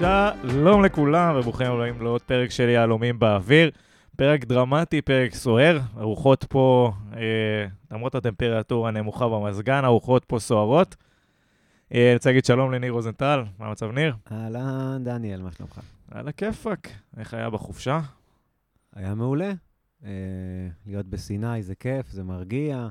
[0.00, 3.70] שלום לכולם וברוכים הבאים לעוד פרק של יהלומים באוויר.
[4.16, 7.20] פרק דרמטי, פרק סוער, הרוחות פה, אה,
[7.90, 10.96] למרות הטמפרטורה הנמוכה במזגן, הרוחות פה סוערות.
[11.94, 14.16] אה, אני רוצה להגיד שלום לניר רוזנטל, מה המצב ניר?
[14.32, 15.80] אהלן, דניאל, מה שלומך?
[16.10, 18.00] על הכיפאק, איך היה בחופשה?
[18.94, 19.52] היה מעולה.
[20.04, 20.10] אה,
[20.86, 22.88] להיות בסיני זה כיף, זה מרגיע.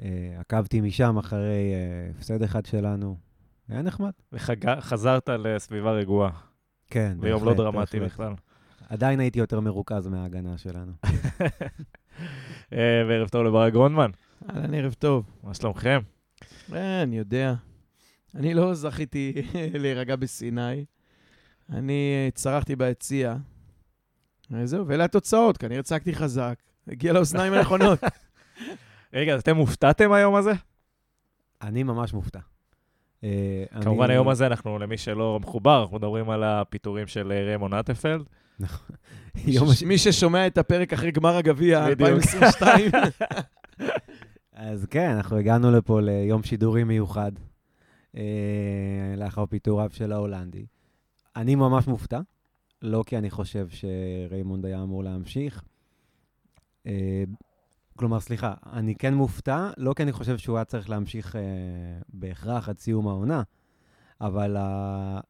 [0.00, 3.16] אה, עקבתי משם אחרי אה, הפסד אחד שלנו.
[3.68, 4.10] היה נחמד.
[4.32, 6.30] וחזרת לסביבה רגועה,
[6.90, 8.12] כן, ביום לא בהחלט, דרמטי בהחלט.
[8.12, 8.34] בכלל.
[8.88, 10.92] עדיין הייתי יותר מרוכז מההגנה שלנו.
[12.72, 14.10] אה, וערב טוב לברק גרונדמן,
[14.50, 15.24] אהלן, ערב טוב.
[15.42, 16.00] מה שלומכם?
[16.74, 17.54] אה, אני יודע.
[18.36, 19.32] אני לא זכיתי
[19.82, 20.84] להירגע בסיני.
[21.70, 23.36] אני אה, צרחתי ביציע.
[24.50, 25.56] וזהו, ואלה התוצאות.
[25.56, 26.54] כנראה צעקתי חזק.
[26.88, 27.98] הגיע לאוזניים הנכונות.
[29.14, 30.52] רגע, אז אתם הופתעתם היום הזה?
[31.62, 32.38] אני ממש מופתע.
[33.24, 37.42] אה, כמובן, אני- היום הזה אנחנו, למי שלא מחובר, אנחנו מדברים על הפיטורים של אה,
[37.44, 38.22] ריימון אטפלד.
[39.46, 42.00] יום הש- מי ששומע את הפרק אחרי גמר הגביע בדיוק.
[42.10, 42.90] 2022,
[44.52, 47.32] אז כן, אנחנו הגענו לפה ליום שידורי מיוחד,
[49.16, 50.66] לאחר פיטוריו של ההולנדי.
[51.36, 52.20] אני ממש מופתע,
[52.82, 55.64] לא כי אני חושב שריימונד היה אמור להמשיך.
[56.86, 57.24] אה,
[57.96, 61.40] כלומר, סליחה, אני כן מופתע, לא כי אני חושב שהוא היה צריך להמשיך אה,
[62.08, 63.42] בהכרח עד סיום העונה,
[64.20, 65.20] אבל ה...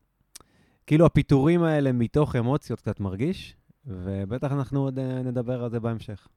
[0.86, 3.56] כאילו הפיטורים האלה מתוך אמוציות קצת מרגיש,
[3.86, 6.28] ובטח אנחנו עוד אה, נדבר על זה בהמשך.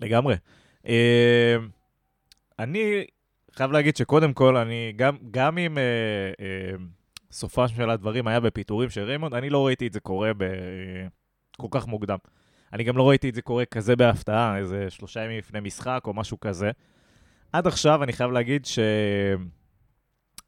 [0.00, 0.34] לגמרי.
[0.86, 1.56] אה,
[2.58, 3.04] אני
[3.58, 5.82] חייב להגיד שקודם כל, אני גם, גם אם אה,
[6.40, 6.76] אה,
[7.30, 10.48] סופם של הדברים היה בפיטורים של ריימונד, אני לא ראיתי את זה קורה ב, אה,
[11.56, 12.16] כל כך מוקדם.
[12.72, 16.14] אני גם לא ראיתי את זה קורה כזה בהפתעה, איזה שלושה ימים לפני משחק או
[16.14, 16.70] משהו כזה.
[17.52, 18.78] עד עכשיו, אני חייב להגיד ש...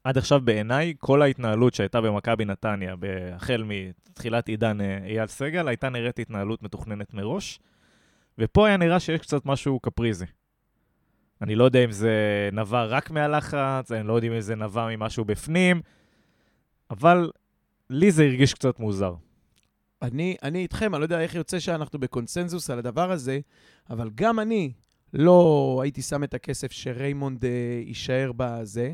[0.03, 2.95] עד עכשיו בעיניי, כל ההתנהלות שהייתה במכבי נתניה,
[3.35, 7.59] החל מתחילת עידן אה, אייל סגל, הייתה נראית התנהלות מתוכננת מראש.
[8.37, 10.25] ופה היה נראה שיש קצת משהו קפריזי.
[11.41, 15.25] אני לא יודע אם זה נבע רק מהלחץ, אני לא יודע אם זה נבע ממשהו
[15.25, 15.81] בפנים,
[16.91, 17.31] אבל
[17.89, 19.13] לי זה הרגיש קצת מוזר.
[20.01, 23.39] אני, אני איתכם, אני לא יודע איך יוצא שאנחנו בקונסנזוס על הדבר הזה,
[23.89, 24.71] אבל גם אני
[25.13, 28.93] לא הייתי שם את הכסף שריימונד אה, יישאר בזה,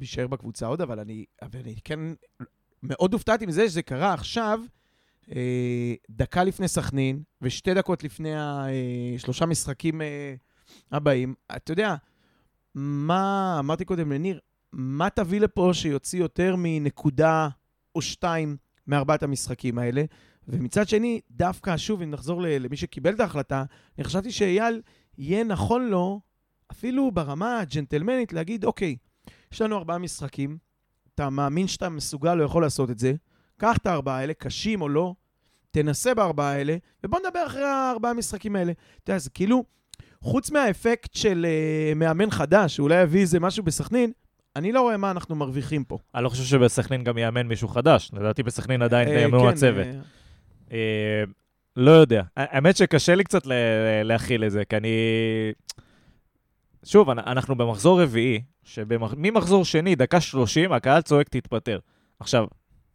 [0.00, 2.00] יישאר בקבוצה עוד, אבל אני, אבל אני כן
[2.82, 4.60] מאוד הופתעתי מזה שזה קרה עכשיו,
[5.34, 10.34] אה, דקה לפני סכנין, ושתי דקות לפני השלושה משחקים אה,
[10.92, 11.34] הבאים.
[11.56, 11.94] אתה יודע,
[12.74, 14.40] מה, אמרתי קודם לניר,
[14.72, 17.48] מה תביא לפה שיוציא יותר מנקודה
[17.94, 18.56] או שתיים
[18.86, 20.04] מארבעת המשחקים האלה.
[20.48, 23.64] ומצד שני, דווקא, שוב, אם נחזור למי שקיבל את ההחלטה,
[23.98, 24.82] אני חשבתי שאייל,
[25.18, 26.20] יהיה נכון לו,
[26.72, 28.96] אפילו ברמה הג'נטלמנית, להגיד, אוקיי,
[29.52, 30.58] יש לנו ארבעה משחקים,
[31.14, 33.14] אתה מאמין שאתה מסוגל או יכול לעשות את זה,
[33.56, 35.14] קח את הארבעה האלה, קשים או לא,
[35.70, 38.72] תנסה בארבעה האלה, ובוא נדבר אחרי הארבעה המשחקים האלה.
[39.02, 39.64] אתה יודע, זה כאילו,
[40.24, 44.12] חוץ מהאפקט של uh, מאמן חדש, שאולי יביא איזה משהו בסכנין,
[44.56, 45.98] אני לא רואה מה אנחנו מרוויחים פה.
[46.14, 49.86] אני לא חושב שבסכנין גם יאמן מישהו חדש, לדעתי בסכנין עדיין אה, יאמנו כן, הצוות.
[49.86, 50.00] אה,
[50.72, 51.24] אה,
[51.76, 52.22] לא יודע.
[52.36, 53.42] האמת שקשה לי קצת
[54.04, 54.88] להכיל את זה, כי אני...
[56.84, 61.78] שוב, אנ- אנחנו במחזור רביעי, שממחזור שני, דקה 30, הקהל צועק תתפטר.
[62.20, 62.46] עכשיו,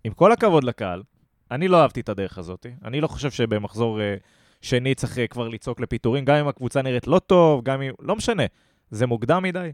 [0.04, 1.04] עם כל הכבוד לקהל,
[1.52, 2.66] אני לא אהבתי את הדרך הזאת.
[2.86, 4.16] אני לא חושב שבמחזור אה,
[4.62, 7.92] שני צריך אה, כבר לצעוק לפיטורים, גם אם הקבוצה נראית לא טוב, גם אם...
[8.00, 8.44] לא משנה.
[8.92, 9.72] זה מוקדם מדי,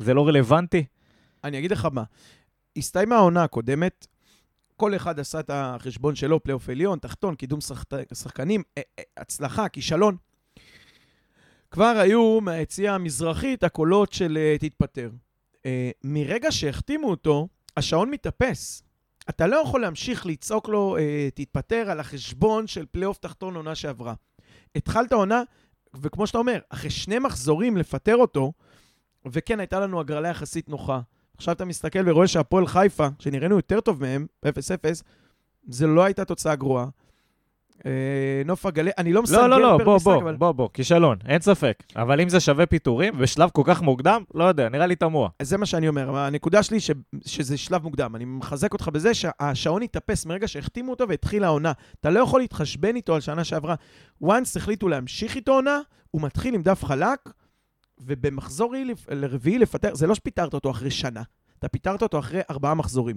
[0.00, 0.84] זה לא רלוונטי.
[1.44, 2.02] אני אגיד לך מה,
[2.76, 4.06] הסתיימה העונה הקודמת,
[4.76, 9.68] כל אחד עשה את החשבון שלו, פלייאוף עליון, תחתון, קידום שחק- שחקנים, אה, אה, הצלחה,
[9.68, 10.16] כישלון.
[11.70, 15.10] כבר היו מהיציאה המזרחית הקולות של תתפטר.
[16.04, 18.82] מרגע שהחתימו אותו, השעון מתאפס.
[19.28, 24.14] אתה לא יכול להמשיך לצעוק לו, אה, תתפטר על החשבון של פלייאוף תחתון עונה שעברה.
[24.76, 25.42] התחלת עונה,
[26.02, 28.52] וכמו שאתה אומר, אחרי שני מחזורים לפטר אותו,
[29.26, 31.00] וכן, הייתה לנו הגרלה יחסית נוחה.
[31.36, 34.48] עכשיו אתה מסתכל ורואה שהפועל חיפה, שנראינו יותר טוב מהם, 0-0,
[35.68, 36.86] זה לא הייתה תוצאה גרועה.
[37.86, 40.36] אה, נוף הגליל, אני לא מסנגר לא, לא, לא, בוא, בוא, אבל...
[40.36, 41.82] בוא, בוא, כישלון, אין ספק.
[41.96, 45.28] אבל אם זה שווה פיטורים, בשלב כל כך מוקדם, לא יודע, נראה לי תמוה.
[45.42, 46.16] זה מה שאני אומר.
[46.16, 46.90] הנקודה שלי ש...
[47.26, 48.16] שזה שלב מוקדם.
[48.16, 51.72] אני מחזק אותך בזה שהשעון התאפס מרגע שהחתימו אותו והתחילה העונה.
[52.00, 53.74] אתה לא יכול להתחשבן איתו על שנה שעברה.
[54.24, 55.80] once החליטו להמשיך איתו עונה,
[56.10, 57.30] הוא מתחיל עם דף חלק,
[58.00, 58.74] ובמחזור
[59.08, 61.22] רביעי לפטר, זה לא שפיטרת אותו אחרי שנה.
[61.58, 63.16] אתה פיטרת אותו אחרי ארבעה מחזורים.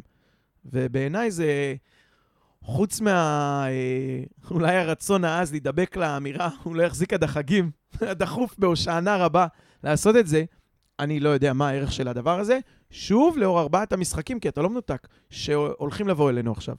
[0.66, 1.76] ובעיניי זה,
[2.62, 3.66] חוץ מה...
[3.68, 7.72] אה, אולי הרצון העז להידבק לאמירה, הוא לא יחזיק עד החגים,
[8.02, 9.48] הדחוף בהושענא רבה
[9.84, 10.44] לעשות את זה,
[11.00, 12.60] אני לא יודע מה הערך של הדבר הזה.
[12.90, 16.76] שוב, לאור ארבעת המשחקים, כי אתה לא מנותק, שהולכים לבוא אלינו עכשיו.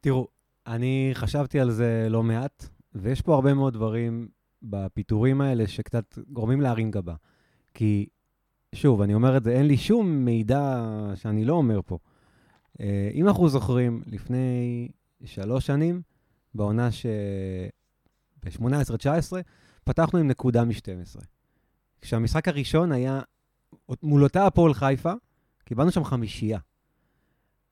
[0.00, 0.28] תראו,
[0.66, 4.28] אני חשבתי על זה לא מעט, ויש פה הרבה מאוד דברים
[4.62, 7.14] בפיטורים האלה שקצת גורמים להרים גבה.
[7.74, 8.06] כי,
[8.74, 11.98] שוב, אני אומר את זה, אין לי שום מידע שאני לא אומר פה.
[12.80, 14.88] אה, אם אנחנו זוכרים, לפני
[15.24, 16.02] שלוש שנים,
[16.54, 17.06] בעונה ש...
[18.44, 19.32] ב-18-19,
[19.84, 21.20] פתחנו עם נקודה מ-12.
[22.00, 23.20] כשהמשחק הראשון היה
[24.02, 25.12] מול אותה הפועל חיפה,
[25.64, 26.58] קיבלנו שם חמישייה.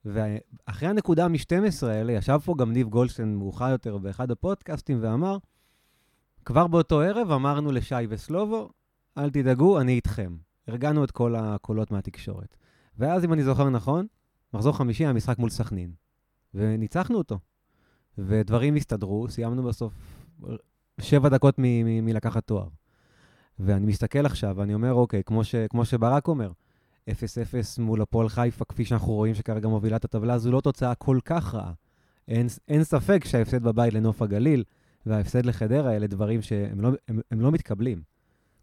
[0.05, 5.37] ואחרי הנקודה מ-12 האלה, ישב פה גם ניב גולדשטיין מאוחר יותר באחד הפודקאסטים ואמר,
[6.45, 8.69] כבר באותו ערב אמרנו לשי וסלובו,
[9.17, 10.35] אל תדאגו, אני איתכם.
[10.67, 12.55] הרגענו את כל הקולות מהתקשורת.
[12.97, 14.07] ואז, אם אני זוכר נכון,
[14.53, 15.91] מחזור חמישי היה משחק מול סכנין,
[16.53, 17.39] וניצחנו אותו.
[18.17, 19.93] ודברים הסתדרו, סיימנו בסוף
[21.01, 21.55] שבע דקות
[22.03, 22.67] מלקחת תואר.
[23.59, 26.51] ואני מסתכל עכשיו, ואני אומר, אוקיי, כמו, ש, כמו שברק אומר,
[27.09, 27.13] 0-0
[27.79, 31.55] מול הפועל חיפה, כפי שאנחנו רואים שכרגע מובילה את הטבלה, זו לא תוצאה כל כך
[31.55, 31.73] רעה.
[32.27, 34.63] אין, אין ספק שההפסד בבית לנוף הגליל
[35.05, 38.01] וההפסד לחדרה, אלה דברים שהם לא, הם, הם לא מתקבלים.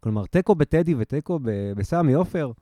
[0.01, 1.39] כלומר, תיקו בטדי ותיקו
[1.77, 2.53] בסמי עופר,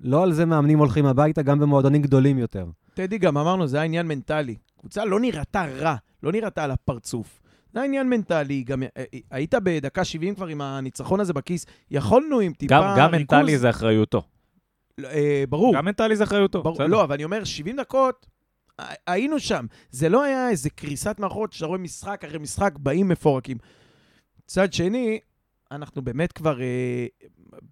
[0.00, 2.66] לא על זה מאמנים הולכים הביתה, גם במועדונים גדולים יותר.
[2.94, 4.56] טדי גם אמרנו, זה היה עניין מנטלי.
[4.80, 7.40] קבוצה לא נראתה רע, לא נראתה על הפרצוף.
[7.72, 11.66] זה היה עניין מנטלי, גם אה, אה, היית בדקה 70 כבר עם הניצחון הזה בכיס,
[11.90, 13.36] יכולנו עם טיפה גם, גם ריכוז...
[13.36, 14.22] מנטלי זה אחריותו.
[15.04, 15.76] אה, ברור.
[15.76, 18.26] גם מנטלי זה אחריותו, ברור, לא, אבל אני אומר, 70 דקות,
[19.06, 19.66] היינו שם.
[19.90, 23.56] זה לא היה איזה קריסת מערכות שאתה רואה משחק אחרי משחק, באים מפורקים.
[24.44, 25.20] מצד שני,
[25.70, 27.06] אנחנו באמת כבר, אה,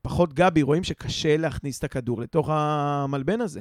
[0.03, 3.61] פחות גבי, רואים שקשה להכניס את הכדור לתוך המלבן הזה.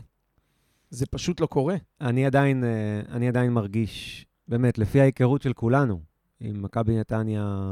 [0.89, 1.75] זה פשוט לא קורה.
[2.01, 5.99] אני עדיין, אה, אני עדיין מרגיש, באמת, לפי ההיכרות של כולנו
[6.39, 7.65] עם מכבי נתניה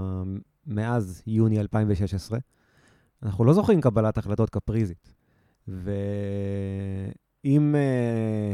[0.67, 2.39] מאז יוני 2016,
[3.23, 5.13] אנחנו לא זוכרים קבלת החלטות קפריזית.
[5.67, 8.53] ואם אה,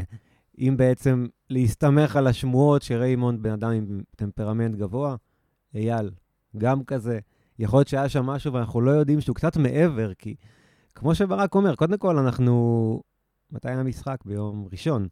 [0.58, 5.16] אם בעצם להסתמך על השמועות שריימונד בן אדם עם טמפרמנט גבוה,
[5.74, 6.10] אייל,
[6.58, 7.18] גם כזה,
[7.58, 10.34] יכול להיות שהיה שם משהו ואנחנו לא יודעים שהוא קצת מעבר, כי
[10.94, 13.02] כמו שברק אומר, קודם כל אנחנו...
[13.52, 14.16] מתי היה המשחק?
[14.24, 15.08] ביום ראשון.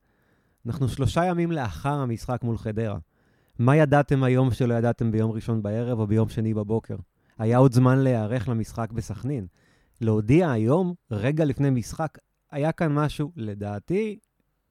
[0.66, 2.98] אנחנו שלושה ימים לאחר המשחק מול חדרה.
[3.58, 6.96] מה ידעתם היום שלא ידעתם ביום ראשון בערב או ביום שני בבוקר?
[7.38, 9.46] היה עוד זמן להיערך למשחק בסכנין.
[10.00, 12.18] להודיע היום, רגע לפני משחק,
[12.50, 14.18] היה כאן משהו, לדעתי,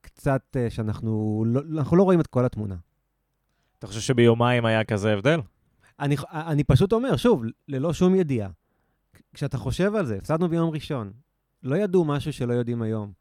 [0.01, 2.75] קצת uh, שאנחנו לא, אנחנו לא רואים את כל התמונה.
[3.79, 5.39] אתה חושב שביומיים היה כזה הבדל?
[6.01, 8.49] אני, אני פשוט אומר, שוב, ללא שום ידיעה.
[9.33, 11.11] כשאתה חושב על זה, הפסדנו ביום ראשון,
[11.63, 13.11] לא ידעו משהו שלא יודעים היום.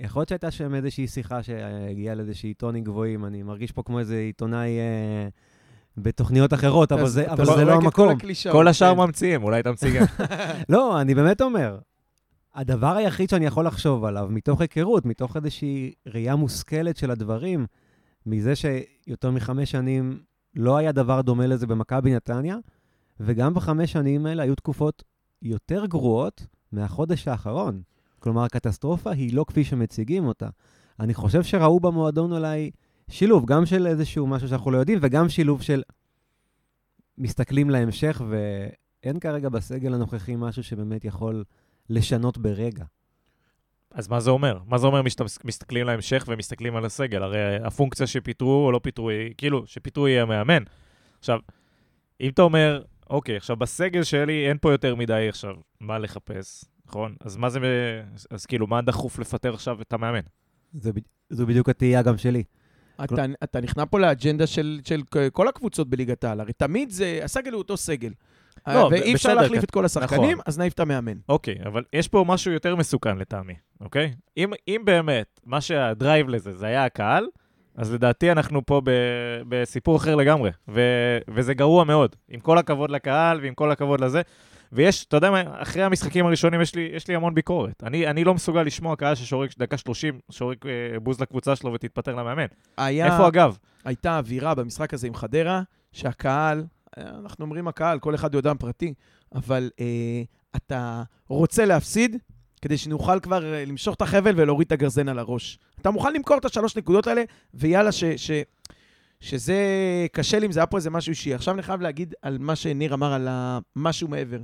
[0.00, 4.16] יכול להיות שהייתה שם איזושהי שיחה שהגיעה לאיזושהי טונים גבוהים, אני מרגיש פה כמו איזה
[4.16, 5.28] עיתונאי אה,
[5.96, 8.14] בתוכניות אחרות, אבל זה, אבל זה לא המקום.
[8.52, 9.00] כל השאר כן.
[9.00, 10.06] ממציאים, אולי תמציא גם.
[10.68, 11.78] לא, אני באמת אומר,
[12.54, 17.66] הדבר היחיד שאני יכול לחשוב עליו, מתוך היכרות, מתוך איזושהי ראייה מושכלת של הדברים,
[18.26, 20.20] מזה שיותר מחמש שנים
[20.54, 22.56] לא היה דבר דומה לזה במכבי נתניה,
[23.20, 25.02] וגם בחמש שנים האלה היו תקופות
[25.42, 27.82] יותר גרועות מהחודש האחרון.
[28.18, 30.48] כלומר, הקטסטרופה היא לא כפי שמציגים אותה.
[31.00, 32.70] אני חושב שראו במועדון אולי
[33.08, 35.82] שילוב, גם של איזשהו משהו שאנחנו לא יודעים, וגם שילוב של
[37.18, 41.44] מסתכלים להמשך, ואין כרגע בסגל הנוכחי משהו שבאמת יכול
[41.90, 42.84] לשנות ברגע.
[43.94, 44.58] אז מה זה אומר?
[44.66, 45.02] מה זה אומר
[45.44, 47.22] מסתכלים להמשך ומסתכלים על הסגל?
[47.22, 50.62] הרי הפונקציה שפיטרו או לא פיטרו, היא, כאילו, שפיטרו יהיה מאמן.
[51.18, 51.38] עכשיו,
[52.20, 57.14] אם אתה אומר, אוקיי, עכשיו בסגל שלי אין פה יותר מדי עכשיו מה לחפש, נכון?
[57.20, 57.60] אז מה זה,
[58.30, 60.20] אז כאילו, מה דחוף לפטר עכשיו את המאמן?
[60.72, 60.90] זה,
[61.30, 62.44] זו בדיוק התהייה גם שלי.
[63.04, 67.52] אתה, אתה נכנע פה לאג'נדה של, של כל הקבוצות בליגת העל, הרי תמיד זה, הסגל
[67.52, 68.12] הוא אותו סגל.
[68.66, 69.64] לא, ואי אפשר להחליף כן.
[69.64, 70.42] את כל השחקנים, נכון.
[70.46, 71.16] אז נעיף את המאמן.
[71.28, 74.12] אוקיי, אבל יש פה משהו יותר מסוכן לטעמי, אוקיי?
[74.36, 77.26] אם, אם באמת, מה שהדרייב לזה, זה היה הקהל,
[77.76, 78.90] אז לדעתי אנחנו פה ב,
[79.48, 80.80] בסיפור אחר לגמרי, ו,
[81.28, 82.16] וזה גרוע מאוד.
[82.28, 84.22] עם כל הכבוד לקהל ועם כל הכבוד לזה.
[84.72, 87.82] ויש, אתה יודע מה, אחרי המשחקים הראשונים יש לי, יש לי המון ביקורת.
[87.82, 92.14] אני, אני לא מסוגל לשמוע קהל ששורק דקה 30, שורק אה, בוז לקבוצה שלו ותתפטר
[92.14, 92.46] למאמן.
[92.78, 93.58] היה, איפה הגב?
[93.84, 95.62] הייתה אווירה במשחק הזה עם חדרה,
[95.92, 96.64] שהקהל,
[96.98, 98.94] אנחנו אומרים הקהל, כל אחד יודע פרטי,
[99.34, 100.22] אבל אה,
[100.56, 102.16] אתה רוצה להפסיד
[102.62, 105.58] כדי שנוכל כבר אה, למשוך את החבל ולהוריד את הגרזן על הראש.
[105.80, 107.22] אתה מוכן למכור את השלוש נקודות האלה,
[107.54, 108.30] ויאללה, ש, ש,
[109.20, 109.56] שזה
[110.12, 111.34] קשה לי אם זה היה פה איזה משהו אישי.
[111.34, 113.28] עכשיו אני חייב להגיד על מה שניר אמר על
[113.76, 114.40] משהו מעבר.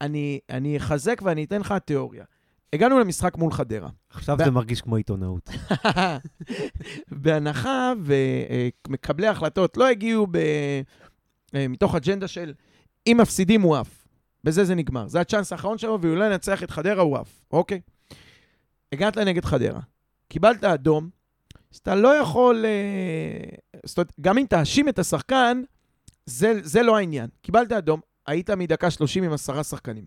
[0.00, 2.24] אני, אני אחזק ואני אתן לך תיאוריה.
[2.72, 3.88] הגענו למשחק מול חדרה.
[4.10, 5.50] עכשיו ב- זה מרגיש כמו עיתונאות.
[7.22, 10.38] בהנחה ומקבלי ההחלטות לא הגיעו ב...
[11.54, 12.54] אה, מתוך אג'נדה של
[13.06, 14.06] אם מפסידים הוא עף.
[14.44, 15.08] בזה זה נגמר.
[15.08, 17.44] זה הצ'אנס האחרון שלו, והוא לא ינצח את חדרה, הוא עף.
[17.52, 17.80] אוקיי.
[18.92, 19.80] הגעת לנגד חדרה,
[20.28, 21.10] קיבלת אדום,
[21.72, 22.64] אז אתה לא יכול...
[22.64, 25.62] אה, זאת אומרת, גם אם תאשים את השחקן,
[26.26, 27.28] זה, זה לא העניין.
[27.42, 30.04] קיבלת אדום, היית מדקה 30 עם עשרה שחקנים.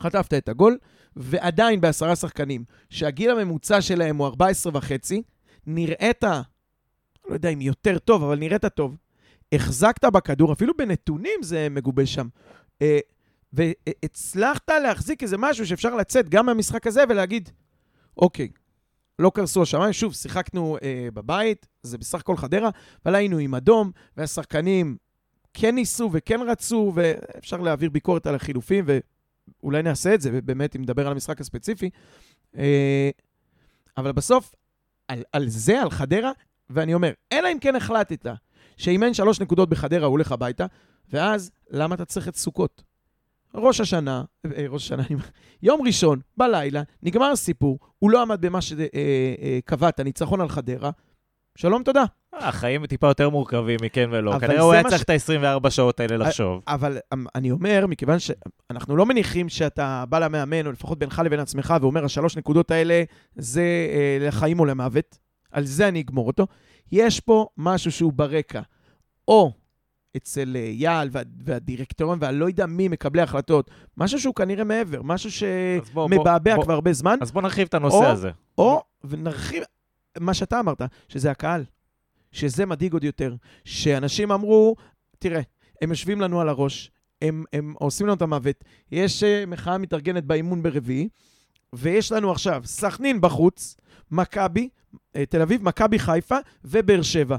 [0.00, 0.78] חטפת את הגול,
[1.16, 5.22] ועדיין בעשרה שחקנים, שהגיל הממוצע שלהם הוא 14 וחצי,
[5.66, 6.24] נראית,
[7.28, 8.96] לא יודע אם יותר טוב, אבל נראית טוב.
[9.52, 12.28] החזקת בכדור, אפילו בנתונים זה מגובה שם.
[12.82, 12.98] אה,
[13.52, 17.50] והצלחת להחזיק איזה משהו שאפשר לצאת גם מהמשחק הזה ולהגיד,
[18.16, 18.48] אוקיי,
[19.18, 22.70] לא קרסו השמיים, שוב, שיחקנו אה, בבית, זה בסך הכל חדרה,
[23.04, 24.96] אבל היינו עם אדום, והשחקנים
[25.54, 28.84] כן ניסו וכן רצו, ואפשר להעביר ביקורת על החילופים,
[29.62, 31.90] ואולי נעשה את זה, ובאמת, אם נדבר על המשחק הספציפי.
[32.56, 33.10] אה,
[33.96, 34.54] אבל בסוף,
[35.08, 36.32] על, על זה, על חדרה,
[36.70, 38.26] ואני אומר, אלא אם כן החלטת
[38.76, 40.66] שאם אין שלוש נקודות בחדרה, הוא הולך הביתה,
[41.12, 42.82] ואז למה אתה צריך את סוכות?
[43.54, 45.02] ראש השנה, אה, ראש השנה,
[45.62, 50.90] יום ראשון, בלילה, נגמר הסיפור, הוא לא עמד במה שקבעת, ניצחון על חדרה,
[51.58, 52.04] שלום, תודה.
[52.32, 54.38] החיים טיפה יותר מורכבים מכן ולא.
[54.38, 56.62] כנראה הוא היה צריך את ה-24 שעות האלה לחשוב.
[56.68, 61.40] אבל אמ, אני אומר, מכיוון שאנחנו לא מניחים שאתה בא למאמן, או לפחות בינך לבין
[61.40, 63.02] עצמך, ואומר, השלוש נקודות האלה
[63.36, 65.18] זה אה, לחיים או למוות,
[65.54, 66.46] על זה אני אגמור אותו.
[66.92, 68.60] יש פה משהו שהוא ברקע,
[69.28, 69.52] או
[70.16, 75.02] אצל אה, יעל וה, והדירקטוריון, והלא לא יודע מי מקבלי ההחלטות, משהו שהוא כנראה מעבר,
[75.02, 78.30] משהו שמבעבע כבר הרבה זמן, אז בוא נרחיב את הנושא או- הזה.
[78.58, 79.62] או, ונרחיב,
[80.20, 81.64] מה שאתה אמרת, שזה הקהל,
[82.32, 83.34] שזה מדאיג עוד יותר,
[83.64, 84.76] שאנשים אמרו,
[85.18, 85.40] תראה,
[85.82, 86.90] הם יושבים לנו על הראש,
[87.22, 91.08] הם, הם עושים לנו את המוות, יש uh, מחאה מתארגנת באימון ברביעי,
[91.76, 93.76] ויש לנו עכשיו סכנין בחוץ,
[94.10, 94.68] מכבי,
[95.16, 97.36] אה, תל אביב, מכבי חיפה ובאר שבע.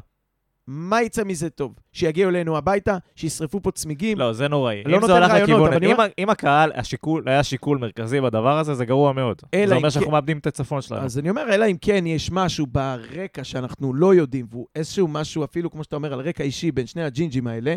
[0.68, 1.74] מה יצא מזה טוב?
[1.92, 4.18] שיגיעו אלינו הביתה, שישרפו פה צמיגים?
[4.18, 4.84] לא, זה נוראי.
[4.86, 5.74] לא אם זה הולך לכיוון...
[5.84, 9.42] אם אומר- אם הקהל, השיקול, היה שיקול מרכזי בדבר הזה, זה גרוע מאוד.
[9.68, 11.02] זה אומר שאנחנו כן- מאבדים את הצפון שלנו.
[11.02, 15.44] אז אני אומר, אלא אם כן יש משהו ברקע שאנחנו לא יודעים, והוא איזשהו משהו,
[15.44, 17.76] אפילו כמו שאתה אומר, על רקע אישי בין שני הג'ינג'ים האלה,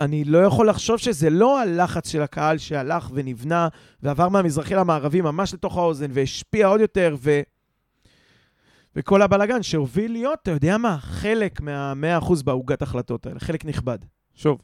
[0.00, 3.68] אני לא יכול לחשוב שזה לא הלחץ של הקהל שהלך ונבנה
[4.02, 7.40] ועבר מהמזרחי למערבי ממש לתוך האוזן והשפיע עוד יותר, ו...
[8.96, 13.98] וכל הבלגן שהוביל להיות, אתה יודע מה, חלק מה-100% בעוגת החלטות האלה, חלק נכבד.
[14.34, 14.58] שוב,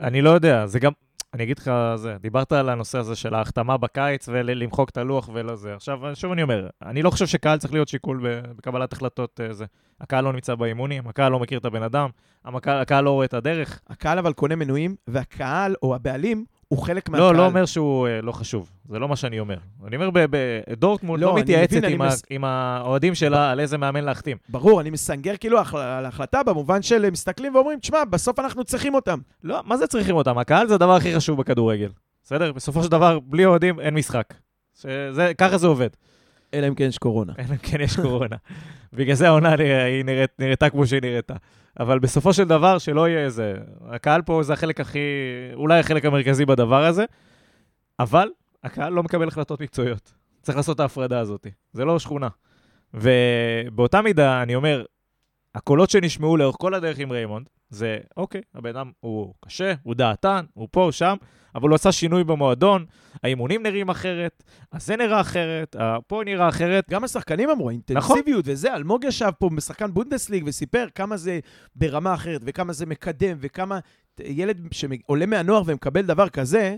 [0.00, 0.92] אני לא יודע, זה גם...
[1.36, 5.56] אני אגיד לך זה, דיברת על הנושא הזה של ההחתמה בקיץ ולמחוק את הלוח ולא
[5.56, 5.74] זה.
[5.74, 8.20] עכשיו, שוב אני אומר, אני לא חושב שקהל צריך להיות שיקול
[8.56, 9.64] בקבלת החלטות אה, זה.
[10.00, 12.10] הקהל לא נמצא באימונים, הקהל לא מכיר את הבן אדם,
[12.44, 13.80] הקהל, הקהל לא רואה את הדרך.
[13.88, 17.26] הקהל אבל קונה מנויים, והקהל או הבעלים הוא חלק מהקהל.
[17.26, 19.56] לא, לא אומר שהוא אה, לא חשוב, זה לא מה שאני אומר.
[19.86, 20.10] אני אומר,
[20.76, 24.36] דורטמונד לא, לא מתייעצת מבין, עם מס- עם האוהדים שלה על איזה מאמן להחתים.
[24.48, 29.18] ברור, אני מסנגר כאילו על ההחלטה במובן של מסתכלים ואומרים, תשמע, בסוף אנחנו צריכים אותם.
[29.44, 30.38] לא, מה זה צריכים אותם?
[30.38, 31.88] הקהל זה הדבר הכי חשוב בכדורגל.
[32.24, 32.52] בסדר?
[32.52, 34.34] בסופו של דבר, בלי אוהדים אין משחק.
[34.80, 35.88] שזה, ככה זה עובד.
[36.54, 37.32] אלא אם כן יש קורונה.
[37.38, 38.36] אלא אם כן יש קורונה.
[38.92, 39.54] בגלל זה העונה
[39.86, 41.34] היא נראית, נראתה כמו שהיא נראתה.
[41.80, 43.54] אבל בסופו של דבר, שלא יהיה איזה...
[43.88, 44.98] הקהל פה זה החלק הכי...
[45.54, 47.04] אולי החלק המרכזי בדבר הזה,
[47.98, 48.28] אבל
[48.64, 50.12] הקהל לא מקבל החלטות מקצועיות.
[50.42, 51.46] צריך לעשות את ההפרדה הזאת.
[51.72, 52.28] זה לא שכונה.
[52.94, 54.84] ובאותה מידה, אני אומר,
[55.54, 60.44] הקולות שנשמעו לאורך כל הדרך עם ריימונד, זה, אוקיי, הבן אדם הוא קשה, הוא דעתן,
[60.54, 61.16] הוא פה, שם,
[61.56, 62.84] אבל הוא עשה שינוי במועדון,
[63.22, 66.90] האימונים נראים אחרת, אז זה נראה אחרת, פה נראה אחרת.
[66.90, 71.40] גם השחקנים אמרו, האינטנסיביות וזה, אלמוג ישב פה כשחקן בונדסליגה וסיפר כמה זה
[71.74, 73.78] ברמה אחרת, וכמה זה מקדם, וכמה
[74.20, 76.76] ילד שעולה מהנוער ומקבל דבר כזה,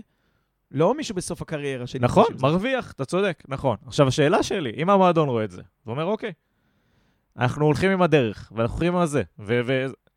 [0.71, 1.99] לא מישהו בסוף הקריירה שלי.
[1.99, 3.77] נכון, מרוויח, אתה צודק, נכון.
[3.85, 6.31] עכשיו, השאלה שלי, אם המועדון רואה את זה, ואומר, אוקיי,
[7.37, 9.61] אנחנו הולכים עם הדרך, ואנחנו הולכים עם הזה, ו...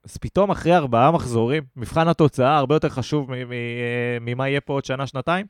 [0.04, 4.60] אז פתאום אחרי ארבעה מחזורים, מבחן התוצאה הרבה יותר חשוב מ- מ- אה, ממה יהיה
[4.60, 5.46] פה עוד שנה, שנתיים,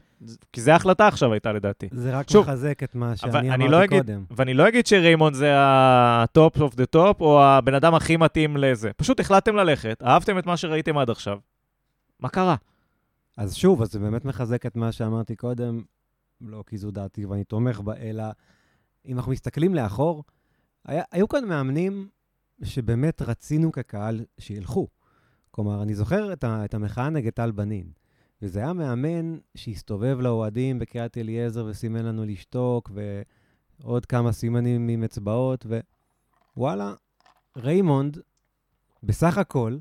[0.53, 1.89] כי זו ההחלטה עכשיו הייתה לדעתי.
[1.93, 4.25] זה רק שוב, מחזק את מה שאני אני לא אמרתי אגיד- קודם.
[4.31, 8.57] ואני לא אגיד שריימונד זה ה top of the top, או הבן אדם הכי מתאים
[8.57, 8.91] לזה.
[8.97, 11.39] פשוט החלטתם ללכת, אהבתם את מה שראיתם עד עכשיו.
[12.21, 12.57] מה קרה?
[13.37, 15.83] אז שוב, אז זה באמת מחזק את מה שאמרתי קודם,
[16.41, 18.25] לא כי זו דעתי ואני תומך בה, אלא
[19.07, 20.25] אם אנחנו מסתכלים לאחור,
[20.87, 22.09] היה, היו כאן מאמנים
[22.63, 24.89] שבאמת רצינו כקהל שילכו.
[25.51, 27.87] כלומר, אני זוכר את, ה, את המחאה נגד טל בנין,
[28.43, 32.91] וזה היה מאמן שהסתובב לאוהדים בקריית אליעזר וסימן לנו לשתוק,
[33.81, 35.67] ועוד כמה סימנים עם אצבעות,
[36.57, 36.95] ווואלה,
[37.57, 38.19] ריימונד,
[39.03, 39.77] בסך הכל,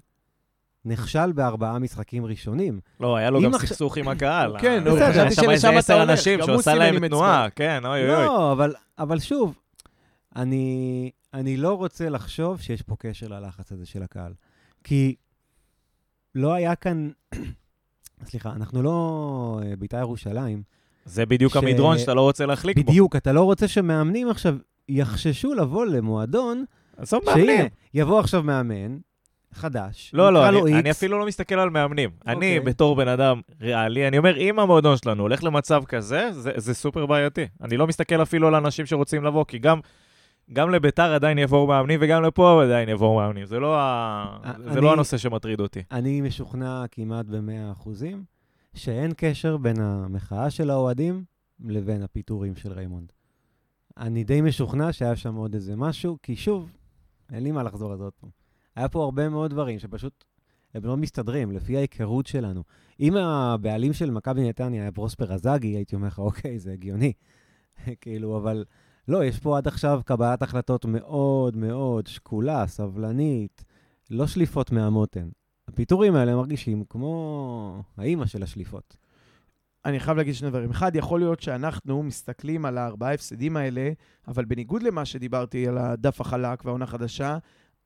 [0.86, 2.80] נכשל בארבעה משחקים ראשונים.
[3.00, 4.60] לא, היה לו גם סכסוך עם הקהל.
[4.60, 7.50] כן, אה, בסדר, היה חשבתי שם איזה שלשם אתה עשר אנשים גם שעושה להם תנועה,
[7.50, 8.26] כן, אוי אוי.
[8.26, 9.60] לא, אבל, אבל שוב,
[10.36, 14.34] אני, אני לא רוצה לחשוב שיש פה קשר ללחץ הזה של הקהל.
[14.84, 15.16] כי
[16.36, 17.10] לא היה כאן,
[18.30, 20.64] סליחה, אנחנו לא אה, בית"ר ירושלים.
[21.06, 22.84] זה בדיוק ש- המדרון שאתה לא רוצה להחליק בו.
[22.84, 24.56] בדיוק, אתה לא רוצה שמאמנים עכשיו
[24.90, 26.66] יחששו לבוא למועדון,
[26.98, 27.46] עזוב מאמנים.
[27.58, 28.98] שהנה, יבוא עכשיו מאמן
[29.54, 32.10] חדש, לא, לא, אני, אני אפילו לא מסתכל על מאמנים.
[32.28, 32.60] אני, אוקיי.
[32.60, 37.06] בתור בן אדם ריאלי, אני אומר, אם המועדון שלנו הולך למצב כזה, זה, זה סופר
[37.06, 37.48] בעייתי.
[37.62, 39.80] אני לא מסתכל אפילו על אנשים שרוצים לבוא, כי גם,
[40.54, 43.46] גם לביתר עדיין יבואו מאמנים, וגם לפה עדיין יבואו מאמנים.
[43.46, 44.40] זה לא, ה...
[44.64, 45.84] זה אני- לא הנושא שמטריד אותי.
[45.92, 48.24] אני משוכנע כמעט ב-100 אחוזים
[48.74, 51.24] שאין קשר בין המחאה של האוהדים
[51.60, 53.12] לבין הפיטורים של ריימונד.
[53.98, 56.72] אני די משוכנע שהיה שם עוד איזה משהו, כי שוב,
[57.34, 58.30] אין לי מה לחזור על זה עוד פעם.
[58.76, 60.24] היה פה הרבה מאוד דברים שפשוט
[60.74, 62.64] הם לא מסתדרים, לפי ההיכרות שלנו.
[63.00, 67.14] אם הבעלים של מכבי נתניה היה פרוספר אזגי, הייתי אומר לך, אוקיי, זה הגיוני.
[68.02, 68.66] כאילו, אבל
[69.12, 73.64] לא, יש פה עד עכשיו קבלת החלטות מאוד מאוד שקולה, סבלנית,
[74.10, 75.30] לא שליפות מהמותן.
[75.68, 78.98] הפיטורים האלה מרגישים כמו האימא של השליפות.
[79.86, 80.70] אני חייב להגיד שני דברים.
[80.70, 83.90] אחד, יכול להיות שאנחנו מסתכלים על הארבעה הפסדים האלה,
[84.28, 87.38] אבל בניגוד למה שדיברתי על הדף החלק והעונה החדשה,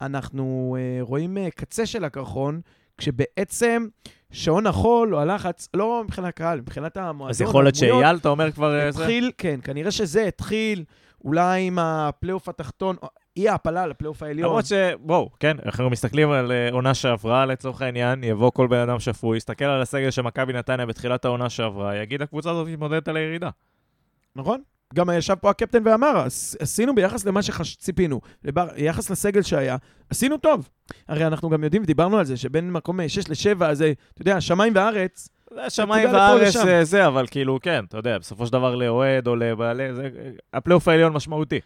[0.02, 2.62] אנחנו uh, רואים uh, קצה של הקרחון,
[2.98, 3.88] כשבעצם
[4.32, 8.52] שעון החול או הלחץ, לא מבחינת הקהל, מבחינת המועדון, אז יכול להיות שאייל, אתה אומר
[8.52, 8.80] כבר...
[8.80, 9.02] אה, זה?
[9.02, 10.84] התחיל, כן, כנראה שזה התחיל
[11.26, 12.96] אולי עם הפלייאוף התחתון,
[13.38, 14.50] אי העפלה לפלייאוף העליון.
[14.50, 14.72] למרות ש...
[15.00, 19.38] בואו, כן, אנחנו מסתכלים על אה, עונה שעברה, לצורך העניין, יבוא כל בן אדם שפוי,
[19.38, 23.50] יסתכל על הסגל של מכבי נתניה בתחילת העונה שעברה, יגיד, הקבוצה הזאת מתמודדת על הירידה.
[24.36, 24.62] נכון?
[24.94, 29.78] גם ישב פה הקפטן ואמר, "עש- עשינו ביחס למה שציפינו, ביחס לסגל שהיה,
[30.10, 30.70] עשינו טוב.
[31.08, 34.74] הרי אנחנו גם יודעים, ודיברנו על זה, שבין מקום 6 ל-7, זה, אתה יודע, שמיים
[34.76, 35.30] וארץ,
[35.70, 36.56] שמיים וארץ.
[36.56, 40.10] אה, זה, אבל כאילו, כן, אתה יודע, בסופו של דבר לאוהד או לבעלי, זה...
[40.54, 41.60] הפלייאוף העליון משמעותי.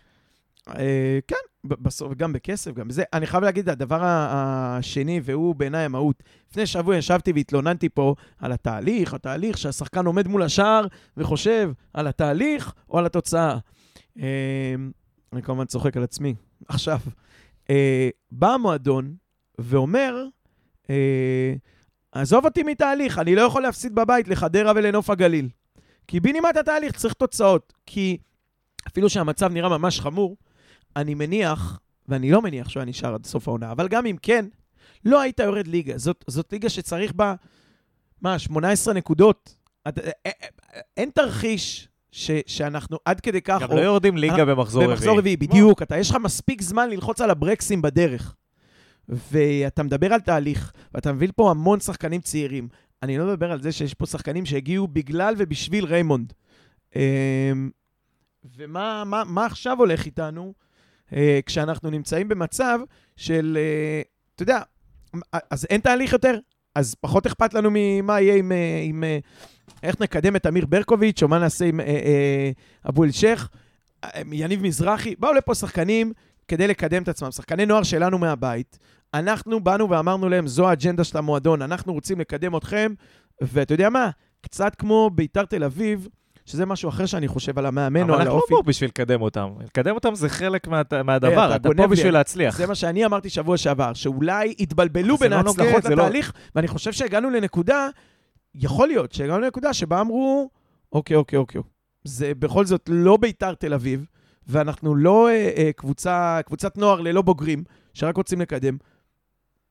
[0.67, 3.03] אה, כן, בסוף, גם בכסף, גם בזה.
[3.13, 9.13] אני חייב להגיד, הדבר השני, והוא בעיניי המהות, לפני שבוע ישבתי והתלוננתי פה על התהליך,
[9.13, 13.57] התהליך שהשחקן עומד מול השער וחושב על התהליך או על התוצאה.
[14.19, 14.25] אה,
[15.33, 16.35] אני כמובן צוחק על עצמי.
[16.67, 16.99] עכשיו,
[18.31, 19.13] בא המועדון
[19.59, 20.23] ואומר,
[22.11, 25.49] עזוב אותי מתהליך, אני לא יכול להפסיד בבית לחדרה ולנוף הגליל.
[26.07, 27.73] כי בנימת התהליך צריך תוצאות.
[27.85, 28.17] כי
[28.87, 30.37] אפילו שהמצב נראה ממש חמור,
[30.95, 34.45] אני מניח, ואני לא מניח שהוא היה נשאר עד סוף העונה, אבל גם אם כן,
[35.05, 35.97] לא היית יורד ליגה.
[35.97, 37.35] זאת, זאת ליגה שצריך בה,
[38.21, 39.55] מה, 18 נקודות?
[39.87, 40.31] את, אה, אה,
[40.75, 43.61] אה, אין תרחיש ש, שאנחנו עד כדי כך...
[43.61, 44.95] גם או- לא יורדים ליגה במחזור רביעי.
[44.95, 45.81] במחזור רביעי, בדיוק.
[45.81, 48.35] אתה, יש לך מספיק זמן ללחוץ על הברקסים בדרך.
[49.09, 52.67] ואתה מדבר על תהליך, ואתה מביא פה המון שחקנים צעירים.
[53.03, 56.33] אני לא מדבר על זה שיש פה שחקנים שהגיעו בגלל ובשביל ריימונד.
[56.95, 57.69] אמ,
[58.57, 60.53] ומה מה, מה עכשיו הולך איתנו
[61.13, 62.79] אה, כשאנחנו נמצאים במצב
[63.15, 64.01] של, אה,
[64.35, 64.61] אתה יודע,
[65.51, 66.39] אז אין תהליך יותר?
[66.75, 69.03] אז פחות אכפת לנו ממה יהיה עם, אה, עם
[69.83, 71.79] איך נקדם את אמיר ברקוביץ', או מה נעשה עם
[72.89, 73.49] אבו אל-שייח,
[74.03, 75.15] אה, יניב מזרחי.
[75.19, 76.13] באו לפה שחקנים
[76.47, 78.79] כדי לקדם את עצמם, שחקני נוער שלנו מהבית.
[79.13, 82.93] אנחנו באנו ואמרנו להם, זו האג'נדה של המועדון, אנחנו רוצים לקדם אתכם,
[83.41, 84.09] ואתה יודע מה?
[84.41, 86.07] קצת כמו ביתר תל אביב,
[86.45, 88.53] שזה משהו אחר שאני חושב על המאמן או אבל על אנחנו לא האופי.
[88.55, 89.49] פה בשביל לקדם אותם.
[89.65, 91.91] לקדם אותם זה חלק מה- אה, מהדבר, אתה אתה גונב פה לי.
[91.91, 92.57] בשביל להצליח.
[92.57, 96.91] זה מה שאני אמרתי שבוע שעבר, שאולי התבלבלו בין לא ההצלחות לא- לתהליך, ואני חושב
[96.91, 97.87] שהגענו לנקודה,
[98.55, 100.49] יכול להיות שהגענו לנקודה שבה אמרו,
[100.93, 101.61] אוקיי, אוקיי, אוקיי,
[102.03, 104.05] זה בכל זאת לא ביתר תל אביב,
[104.47, 108.77] ואנחנו לא אה, אה, קבוצה, קבוצת נוער ללא בוגרים, שרק רוצים לקדם.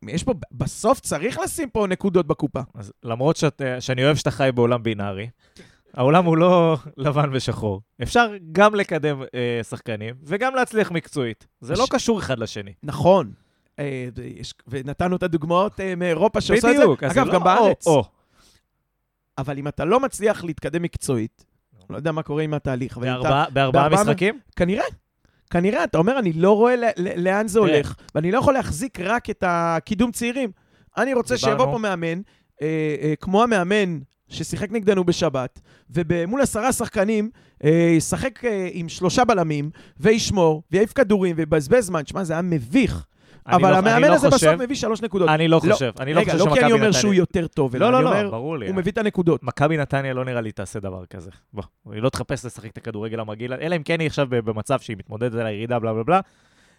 [0.06, 2.60] יש פה, בסוף צריך לשים פה נקודות בקופה.
[2.74, 5.28] אז למרות שאת, אה, שאני אוהב שאתה חי בעולם בינארי,
[5.94, 7.80] העולם הוא לא לבן ושחור.
[8.02, 11.46] אפשר גם לקדם אה, שחקנים וגם להצליח מקצועית.
[11.60, 12.72] זה לא ש- קשור אחד לשני.
[12.82, 13.32] נכון.
[13.78, 16.82] אה, יש, ונתנו את הדוגמאות אה, מאירופה שעושה את זה.
[16.82, 17.02] בדיוק.
[17.02, 17.86] אגב, לא גם בארץ.
[17.86, 18.04] או, או.
[19.38, 21.44] אבל אם אתה לא מצליח להתקדם מקצועית,
[21.90, 22.98] לא יודע מה קורה עם התהליך.
[22.98, 24.38] בארבעה- בארבעה- משחקים?
[24.56, 24.84] כנראה.
[25.50, 26.74] כנראה, אתה אומר, אני לא רואה
[27.16, 27.58] לאן זה.
[27.58, 30.50] הולך, ואני לא יכול להחזיק רק את הקידום צעירים.
[30.96, 31.38] אני רוצה.
[31.38, 32.20] שיבוא פה מאמן,
[32.62, 37.30] אה, אה, כמו המאמן ששיחק נגדנו בשבת, ומול עשרה שחקנים,
[37.64, 42.06] אה, ישחק אה, עם שלושה בלמים, וישמור, ויעיף כדורים, ויבזבז זמן.
[42.06, 43.06] שמע, זה היה מביך.
[43.46, 45.28] אני אבל לא- המאמן אני לא הזה חושב- בסוף מביא שלוש נקודות.
[45.28, 45.72] אני לא לא.
[45.72, 45.92] חושב.
[46.00, 47.18] אני לא רגע, חושב לא כי אני שמכבי אומר שהוא נתניה...
[47.18, 48.66] יותר טוב, אלא לא, אני לא, אומר, לא, ברור לי.
[48.68, 49.42] הוא מביא את הנקודות.
[49.42, 51.30] מכבי נתניה לא נראה לי תעשה דבר כזה.
[51.52, 54.96] בוא, היא לא תחפש לשחק את הכדורגל המגעיל, אלא אם כן היא עכשיו במצב שהיא
[54.96, 56.20] מתמודדת על הירידה, בלה בלה בלה.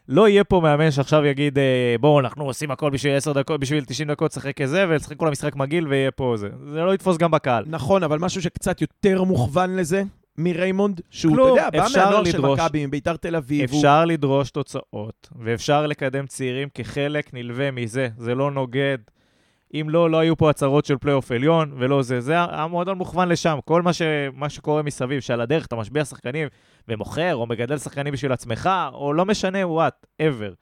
[0.07, 3.85] לא יהיה פה מאמן שעכשיו יגיד, אה, בואו, אנחנו עושים הכל בשביל 10 דקות, בשביל
[3.85, 6.49] 90 דקות, לשחק כזה, ולשחק כל המשחק מגעיל ויהיה פה זה.
[6.71, 7.63] זה לא יתפוס גם בקהל.
[7.67, 10.03] נכון, אבל משהו שקצת יותר מוכוון לזה,
[10.39, 12.41] מריימונד, שהוא, כלום, אתה יודע, בא מהנוער של.
[12.41, 13.69] מכבי, מביתר תל אביב.
[13.71, 18.09] הוא- אפשר לדרוש תוצאות, ואפשר לקדם צעירים כחלק נלווה מזה.
[18.17, 18.97] זה לא נוגד.
[19.73, 22.21] אם לא, לא היו פה הצהרות של פלייאוף עליון, ולא זה.
[22.21, 23.59] זה המועדון מוכוון לשם.
[23.65, 24.01] כל מה, ש,
[24.33, 26.47] מה שקורה מסביב, שעל הדרך אתה משביע שחקנים
[26.87, 30.53] ומוכר, או מגדל שחקנים בשביל עצמך, או לא משנה what, ever.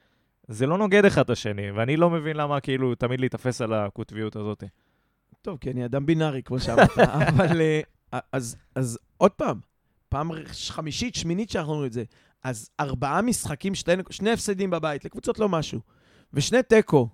[0.47, 4.35] זה לא נוגד אחד את השני, ואני לא מבין למה כאילו תמיד להיתפס על הקוטביות
[4.35, 4.63] הזאת.
[5.41, 6.97] טוב, כי אני אדם בינארי, כמו שאמרת,
[7.29, 7.61] אבל...
[7.61, 9.59] אה, אז, אז עוד פעם,
[10.09, 10.31] פעם
[10.69, 12.03] חמישית, שמינית שאנחנו רואים את זה.
[12.43, 15.79] אז ארבעה משחקים, שתי, שני הפסדים בבית, לקבוצות לא משהו,
[16.33, 17.09] ושני תיקו.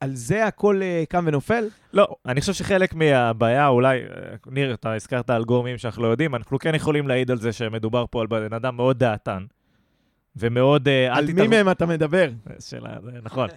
[0.00, 1.68] על זה הכל אה, קם ונופל?
[1.92, 4.06] לא, אני חושב שחלק מהבעיה, אולי, אה,
[4.46, 8.04] ניר, אתה הזכרת על גורמים שאנחנו לא יודעים, אנחנו כן יכולים להעיד על זה שמדובר
[8.10, 9.44] פה על בן אדם מאוד דעתן,
[10.36, 10.88] ומאוד...
[10.88, 12.30] אה, על מי מהם אתה מדבר?
[12.60, 13.48] שאלה, נכון.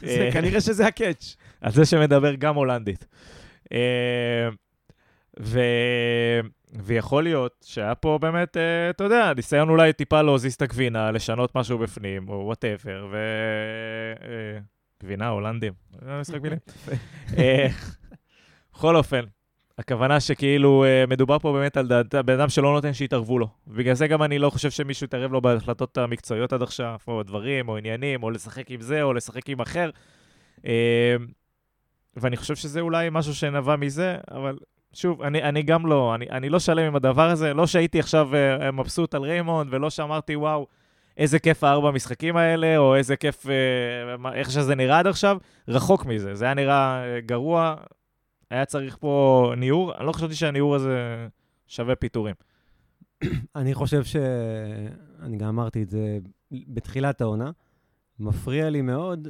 [0.00, 1.36] זה אה, כנראה שזה הקאץ'.
[1.60, 3.06] על זה שמדבר גם הולנדית.
[5.38, 5.60] אה, ו...
[6.82, 11.54] ויכול להיות שהיה פה באמת, אה, אתה יודע, ניסיון אולי טיפה להזיז את הגבינה, לשנות
[11.56, 13.16] משהו בפנים, או whatever, ו...
[14.22, 14.58] אה,
[15.02, 15.72] גבינה, הולנדים,
[16.04, 16.58] זה משחק מילים.
[17.38, 17.66] אה,
[18.74, 19.20] בכל אופן,
[19.78, 23.48] הכוונה שכאילו אה, מדובר פה באמת על דעת- בן אדם שלא נותן שיתערבו לו.
[23.66, 27.68] בגלל זה גם אני לא חושב שמישהו יתערב לו בהחלטות המקצועיות עד עכשיו, או דברים,
[27.68, 29.90] או עניינים, או לשחק עם זה, או לשחק עם אחר.
[30.66, 31.16] אה,
[32.16, 34.58] ואני חושב שזה אולי משהו שנבע מזה, אבל
[34.98, 37.54] שוב, אני, אני גם לא, אני, אני לא שלם עם הדבר הזה.
[37.54, 40.66] לא שהייתי עכשיו אה, מבסוט על ריימונד, ולא שאמרתי, וואו,
[41.16, 43.46] איזה כיף הארבע המשחקים האלה, או איזה כיף,
[44.18, 45.38] מה- איך שזה נראה עד עכשיו.
[45.68, 46.34] רחוק מזה.
[46.34, 47.74] זה היה נראה אה, גרוע,
[48.50, 49.94] היה צריך פה ניעור.
[49.96, 51.26] אני לא חשבתי שהניעור הזה
[51.66, 52.34] שווה פיטורים.
[53.56, 54.16] אני חושב ש...
[55.22, 56.18] אני גם אמרתי את זה
[56.52, 57.50] בתחילת העונה.
[58.20, 59.28] מפריע לי מאוד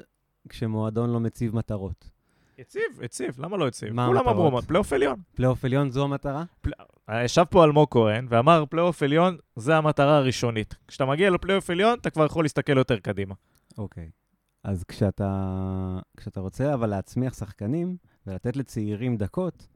[0.48, 2.17] כשמועדון לא מציב מטרות.
[2.58, 3.92] הציב, הציב, למה לא הציב?
[3.92, 4.46] מה כולם המטרות?
[4.46, 5.20] אמרו, פלייאוף עליון.
[5.34, 6.44] פלייאוף עליון זו המטרה?
[7.24, 10.74] ישב פה אלמוג כהן ואמר, פלייאוף עליון זה המטרה הראשונית.
[10.88, 13.34] כשאתה מגיע לפלייאוף עליון, אתה כבר יכול להסתכל יותר קדימה.
[13.78, 14.10] אוקיי.
[14.64, 19.66] אז כשאתה, כשאתה רוצה אבל להצמיח שחקנים ולתת לצעירים דקות,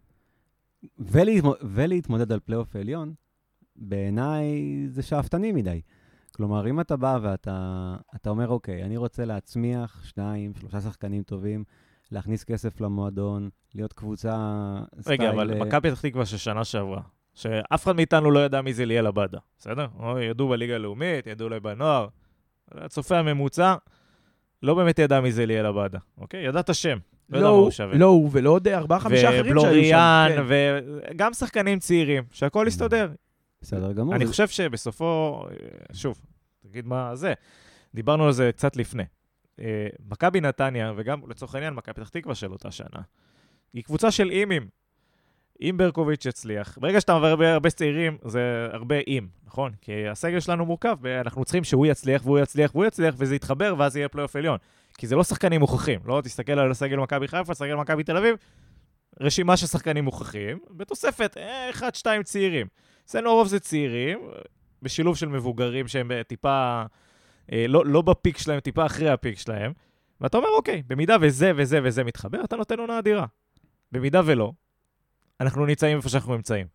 [0.99, 1.49] ולהתמ...
[1.63, 3.15] ולהתמודד על פלייאוף העליון,
[3.77, 4.47] בעיניי
[4.89, 5.81] זה שאפתני מדי.
[6.35, 11.65] כלומר, אם אתה בא ואתה אתה אומר, אוקיי, אני רוצה להצמיח שניים, שלושה שחקנים טובים,
[12.13, 14.37] להכניס כסף למועדון, להיות קבוצה
[15.01, 15.21] סטייל...
[15.21, 17.01] רגע, אבל אה, מכבי פתח תקווה של שנה שעברה,
[17.35, 19.87] שאף אחד מאיתנו לא ידע מי זה ליאל עבדה, בסדר?
[19.99, 22.09] או ידעו בליגה הלאומית, ידעו אולי בנוער.
[22.71, 23.75] הצופה הממוצע
[24.63, 26.45] לא באמת ידע מי זה ליאל עבדה, אוקיי?
[26.45, 26.99] ידע את השם.
[27.31, 27.71] לא מה הוא.
[27.93, 29.69] לא הוא ולא עוד ארבעה, חמישה אחרים שהיו שם.
[29.69, 30.43] ובלוריאן, כן.
[31.11, 33.11] וגם שחקנים צעירים, שהכל יסתדר.
[33.61, 34.15] בסדר גמור.
[34.15, 36.21] אני חושב שבסופו, אה, שוב,
[36.69, 37.33] תגיד מה זה,
[37.95, 39.05] דיברנו על זה קצת לפני.
[39.61, 43.01] אה, מכבי נתניה, וגם לצורך העניין מכבי פתח תקווה של אותה שנה,
[43.73, 44.69] היא קבוצה של אימים.
[45.61, 49.73] אם ברקוביץ' יצליח, ברגע שאתה מעבר הרבה, הרבה צעירים, זה הרבה אם, נכון?
[49.81, 53.97] כי הסגל שלנו מורכב, ואנחנו צריכים שהוא יצליח, והוא יצליח, והוא יצליח, וזה יתחבר, ואז
[53.97, 54.59] יהיה פלייאוף עליון.
[54.99, 58.37] כי זה לא שחקנים מוכחים, לא תסתכל על הסגל מכבי חיפה, סגל מכבי תל אביב,
[59.21, 62.67] רשימה של שחקנים מוכחים, בתוספת אה, אחד, שתיים צעירים.
[63.05, 64.19] אצלנו הרוב זה צעירים,
[64.83, 66.83] בשילוב של מבוגרים שהם אה, טיפה,
[67.53, 69.73] לא, לא בפיק שלהם, טיפה אחרי הפיק שלהם,
[70.21, 73.27] ואתה אומר, אוקיי, במידה וזה וזה וזה מתחבר, אתה נותן עונה אדירה.
[73.93, 74.53] במידה ולא,
[75.41, 76.67] אנחנו נמצאים איפה שאנחנו נמצאים.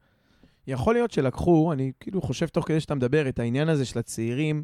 [0.67, 4.63] יכול להיות שלקחו, אני כאילו חושב תוך כדי שאתה מדבר, את העניין הזה של הצעירים,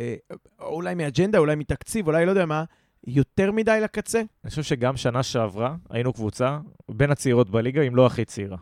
[0.00, 0.14] אה,
[0.60, 2.64] אולי מאג'נדה, אולי מתקציב, אולי לא יודע מה,
[3.06, 4.18] יותר מדי לקצה.
[4.44, 8.56] אני חושב שגם שנה שעברה היינו קבוצה בין הצעירות בליגה, אם לא הכי צעירה.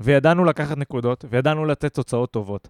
[0.00, 2.68] וידענו לקחת נקודות, וידענו לתת תוצאות טובות.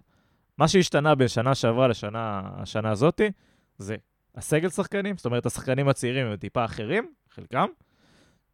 [0.57, 3.31] מה שהשתנה בין שנה שעברה לשנה השנה הזאתי,
[3.83, 3.95] זה
[4.35, 7.65] הסגל שחקנים, זאת אומרת, השחקנים הצעירים הם טיפה אחרים, חלקם,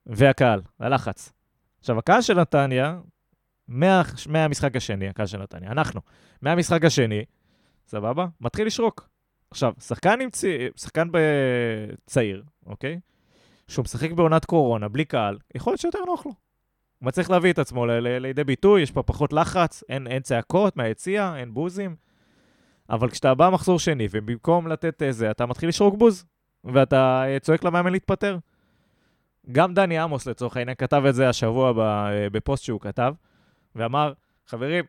[0.06, 1.34] והקהל, הלחץ.
[1.80, 3.00] עכשיו, הקהל של נתניה,
[3.68, 6.02] מה, מהמשחק השני, הקהל של נתניה, אנחנו,
[6.42, 7.26] מהמשחק השני,
[7.88, 8.26] סבבה?
[8.42, 9.10] מתחיל לשרוק.
[9.52, 10.44] עכשיו, שחקן, צ...
[10.76, 11.08] שחקן
[12.06, 13.00] צעיר, אוקיי?
[13.68, 16.32] שהוא משחק בעונת קורונה, בלי קהל, יכול להיות שיותר נוח לו.
[17.00, 20.78] הוא מצליח להביא את עצמו ל- לידי ביטוי, יש פה פחות לחץ, אין, אין צעקות
[20.78, 21.96] מהיציע, אין בוזים.
[22.89, 26.25] אבל כשאתה בא מחזור שני, ובמקום לתת איזה, אתה מתחיל לשרוק בוז,
[26.63, 28.38] ואתה אה, צועק למאמן להתפטר.
[29.52, 33.13] גם דני עמוס, לצורך העניין, כתב את זה השבוע אה, בפוסט שהוא כתב,
[33.75, 34.13] ואמר,
[34.47, 34.86] חברים,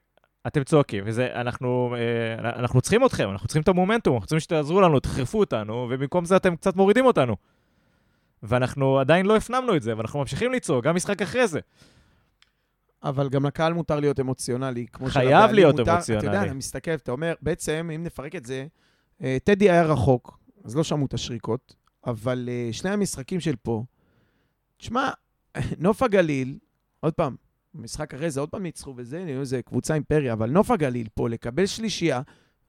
[0.46, 4.80] אתם צועקים, וזה, אנחנו, אה, אנחנו צריכים אתכם, אנחנו צריכים את המומנטום, אנחנו צריכים שתעזרו
[4.80, 7.36] לנו, תדחפו אותנו, ובמקום זה אתם קצת מורידים אותנו.
[8.42, 11.60] ואנחנו עדיין לא הפנמנו את זה, ואנחנו ממשיכים לצעוק, גם משחק אחרי זה.
[13.02, 16.26] אבל גם לקהל מותר להיות אמוציונלי, כמו חייב להיות מותר- אמוציונלי.
[16.28, 18.66] אתה יודע, אתה מסתכל, אתה אומר, בעצם, אם נפרק את זה,
[19.22, 23.84] אה, טדי היה רחוק, אז לא שמעו את השריקות, אבל אה, שני המשחקים של פה,
[24.76, 25.10] תשמע,
[25.78, 26.58] נוף הגליל,
[27.00, 27.36] עוד פעם,
[27.74, 31.66] במשחק אחרי זה עוד פעם ניצחו וזה, זה קבוצה אימפריה, אבל נוף הגליל פה, לקבל
[31.66, 32.20] שלישייה,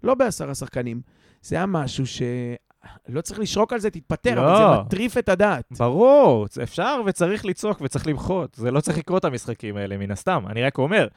[0.03, 1.01] לא בעשרה שחקנים,
[1.41, 2.21] זה היה משהו ש...
[3.09, 4.41] לא צריך לשרוק על זה, תתפטר, לא.
[4.57, 5.63] אבל זה מטריף את הדעת.
[5.79, 8.55] ברור, אפשר וצריך לצעוק וצריך למחות.
[8.55, 10.43] זה לא צריך לקרות המשחקים האלה, מן הסתם.
[10.49, 11.07] אני רק אומר,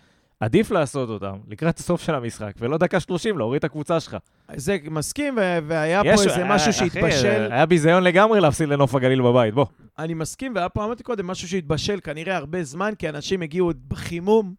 [0.41, 4.17] עדיף לעשות אותם לקראת הסוף של המשחק, ולא דקה 30 להוריד את הקבוצה שלך.
[4.57, 7.49] זה מסכים, ו- והיה יש- פה איזה אה, משהו שהתבשל.
[7.53, 9.67] היה ביזיון לגמרי להפסיד לנוף הגליל בבית, בוא.
[9.99, 14.55] אני מסכים, והיה פה, אמרתי קודם, משהו שהתבשל כנראה הרבה זמן, כי אנשים הגיעו בחימום,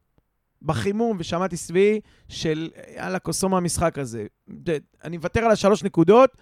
[0.62, 4.26] בחימום, ושמעתי סביעי של, יאללה, כוסומו המשחק הזה.
[5.04, 6.38] אני מוותר על השלוש נקודות,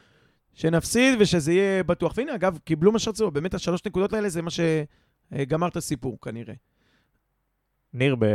[0.54, 2.14] שנפסיד ושזה יהיה בטוח.
[2.18, 6.54] והנה, אגב, קיבלו מה שרצו, באמת השלוש נקודות האלה זה מה שגמר את הסיפור, כנראה.
[7.94, 8.26] ניר, ב...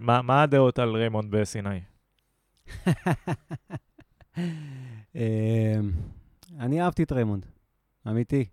[0.00, 1.80] מה, מה הדעות על ריימונד בסיני?
[5.14, 5.20] אמ,
[6.58, 7.46] אני אהבתי את ריימונד,
[8.08, 8.44] אמיתי.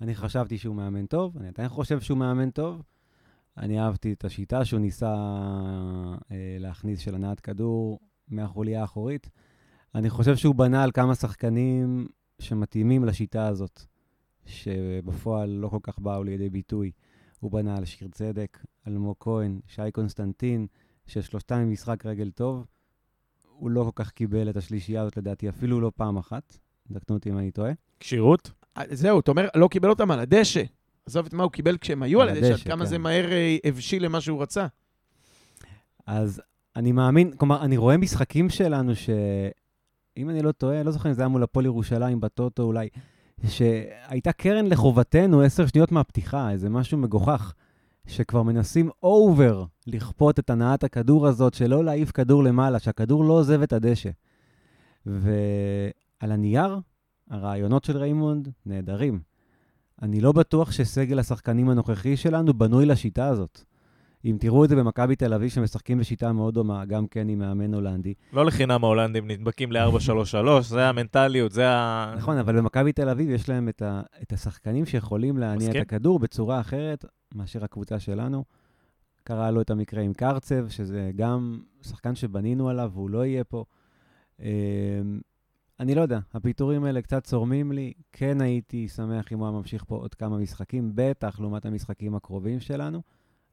[0.00, 2.82] אני חשבתי שהוא מאמן טוב, אני עדיין חושב שהוא מאמן טוב.
[3.56, 5.14] אני אהבתי את השיטה שהוא ניסה
[6.30, 9.30] אה, להכניס של הנעת כדור מהחוליה האחורית.
[9.94, 13.82] אני חושב שהוא בנה על כמה שחקנים שמתאימים לשיטה הזאת,
[14.46, 16.90] שבפועל לא כל כך באו לידי ביטוי.
[17.40, 20.66] הוא בנה על שיר צדק, אלמוג כהן, שי קונסטנטין,
[21.06, 22.66] ששלושתם עם משחק רגל טוב.
[23.58, 26.58] הוא לא כל כך קיבל את השלישייה הזאת, לדעתי, אפילו לא פעם אחת.
[26.92, 27.72] תקנו אותי אם אני טועה.
[28.00, 28.50] כשירות?
[28.76, 30.62] אה, זהו, אתה אומר, לא קיבל אותם על הדשא.
[31.06, 32.90] עזוב את מה הוא קיבל כשהם היו על על הדשא, עד כמה כן.
[32.90, 34.66] זה מהר אה, הבשיל למה שהוא רצה.
[36.06, 36.42] אז
[36.76, 39.10] אני מאמין, כלומר, אני רואה משחקים שלנו ש...
[40.16, 42.88] אם אני לא טועה, לא זוכר אם זה היה מול הפועל ירושלים בטוטו אולי,
[43.48, 47.54] שהייתה קרן לחובתנו עשר שניות מהפתיחה, איזה משהו מגוחך,
[48.06, 53.62] שכבר מנסים אובר לכפות את הנעת הכדור הזאת, שלא להעיף כדור למעלה, שהכדור לא עוזב
[53.62, 54.10] את הדשא.
[55.06, 56.78] ועל הנייר,
[57.30, 59.20] הרעיונות של ריימונד נהדרים.
[60.02, 63.64] אני לא בטוח שסגל השחקנים הנוכחי שלנו בנוי לשיטה הזאת.
[64.24, 67.74] אם תראו את זה במכבי תל אביב, שמשחקים בשיטה מאוד דומה, גם כן עם מאמן
[67.74, 68.14] הולנדי.
[68.32, 72.14] לא לחינם ההולנדים נדבקים ל-4-3-3, זה המנטליות, זה ה...
[72.16, 75.82] נכון, אבל במכבי תל אביב יש להם את, ה, את השחקנים שיכולים להניע מסכים.
[75.82, 78.44] את הכדור בצורה אחרת מאשר הקבוצה שלנו.
[79.24, 83.64] קרה לו את המקרה עם קרצב, שזה גם שחקן שבנינו עליו והוא לא יהיה פה.
[84.40, 84.46] אמ,
[85.80, 87.92] אני לא יודע, הפיטורים האלה קצת צורמים לי.
[88.12, 92.60] כן הייתי שמח אם הוא היה ממשיך פה עוד כמה משחקים, בטח לעומת המשחקים הקרובים
[92.60, 93.02] שלנו.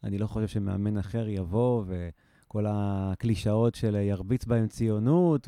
[0.03, 5.47] אני לא חושב שמאמן אחר יבוא וכל הקלישאות של ירביץ בהם ציונות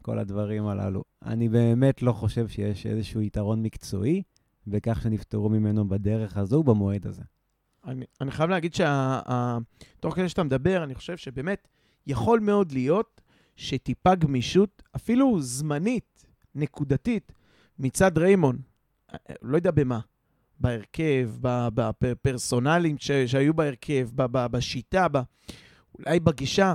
[0.00, 1.04] וכל הדברים הללו.
[1.22, 4.22] אני באמת לא חושב שיש איזשהו יתרון מקצועי
[4.66, 7.22] בכך שנפטרו ממנו בדרך הזו, במועד הזה.
[7.84, 11.68] אני, אני חייב להגיד שתוך כדי שאתה מדבר, אני חושב שבאמת
[12.06, 13.20] יכול מאוד להיות
[13.56, 17.32] שטיפה גמישות, אפילו זמנית, נקודתית,
[17.78, 18.58] מצד ריימון,
[19.12, 20.00] אה, לא יודע במה,
[20.60, 21.30] בהרכב,
[22.00, 25.06] בפרסונלים שהיו בהרכב, בשיטה,
[25.98, 26.74] אולי בגישה,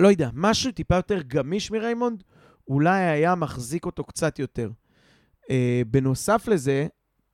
[0.00, 2.22] לא יודע, משהו טיפה יותר גמיש מריימונד,
[2.68, 4.70] אולי היה מחזיק אותו קצת יותר.
[5.50, 6.86] אה, בנוסף לזה,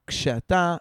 [0.06, 0.76] כשאתה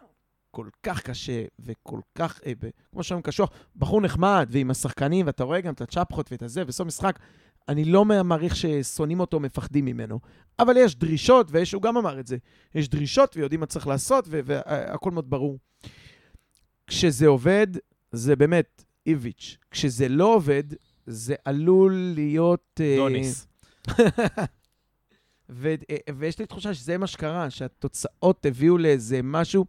[0.51, 2.51] כל כך קשה וכל כך, אה,
[2.91, 6.87] כמו שאומרים קשוח, בחור נחמד ועם השחקנים, ואתה רואה גם את הצ'פחות ואת הזה, בסוף
[6.87, 7.19] משחק,
[7.69, 10.19] אני לא מעריך ששונאים אותו, מפחדים ממנו.
[10.59, 12.37] אבל יש דרישות, ויש, הוא גם אמר את זה,
[12.75, 15.59] יש דרישות ויודעים מה צריך לעשות, ו- והכל מאוד ברור.
[16.87, 17.67] כשזה עובד,
[18.11, 19.57] זה באמת איביץ'.
[19.71, 20.63] כשזה לא עובד,
[21.05, 22.79] זה עלול להיות...
[22.79, 23.47] אה, דוניס.
[25.49, 29.65] ו- אה, ויש לי תחושה שזה מה שקרה, שהתוצאות הביאו לאיזה משהו.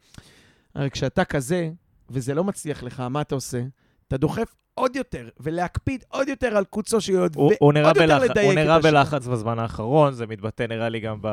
[0.75, 1.71] הרי כשאתה כזה,
[2.11, 3.63] וזה לא מצליח לך, מה אתה עושה?
[4.09, 6.99] אתה דוחף עוד יותר, ולהקפיד עוד יותר על קוצו
[7.61, 8.23] הוא נראה, ועוד יותר בלח...
[8.23, 8.81] לדייק הוא נראה.
[8.81, 11.29] בלחץ בזמן האחרון, זה מתבטא נראה לי גם ב...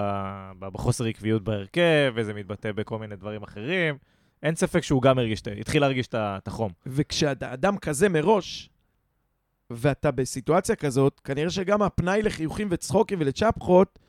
[0.59, 3.97] ב- בחוסר עקביות בהרכב, וזה מתבטא בכל מיני דברים אחרים.
[4.43, 6.71] אין ספק שהוא גם הרגיש, התחיל להרגיש את החום.
[6.85, 8.69] וכשאתה אדם כזה מראש,
[9.69, 13.99] ואתה בסיטואציה כזאת, כנראה שגם הפנאי לחיוכים וצחוקים ולצ'פחות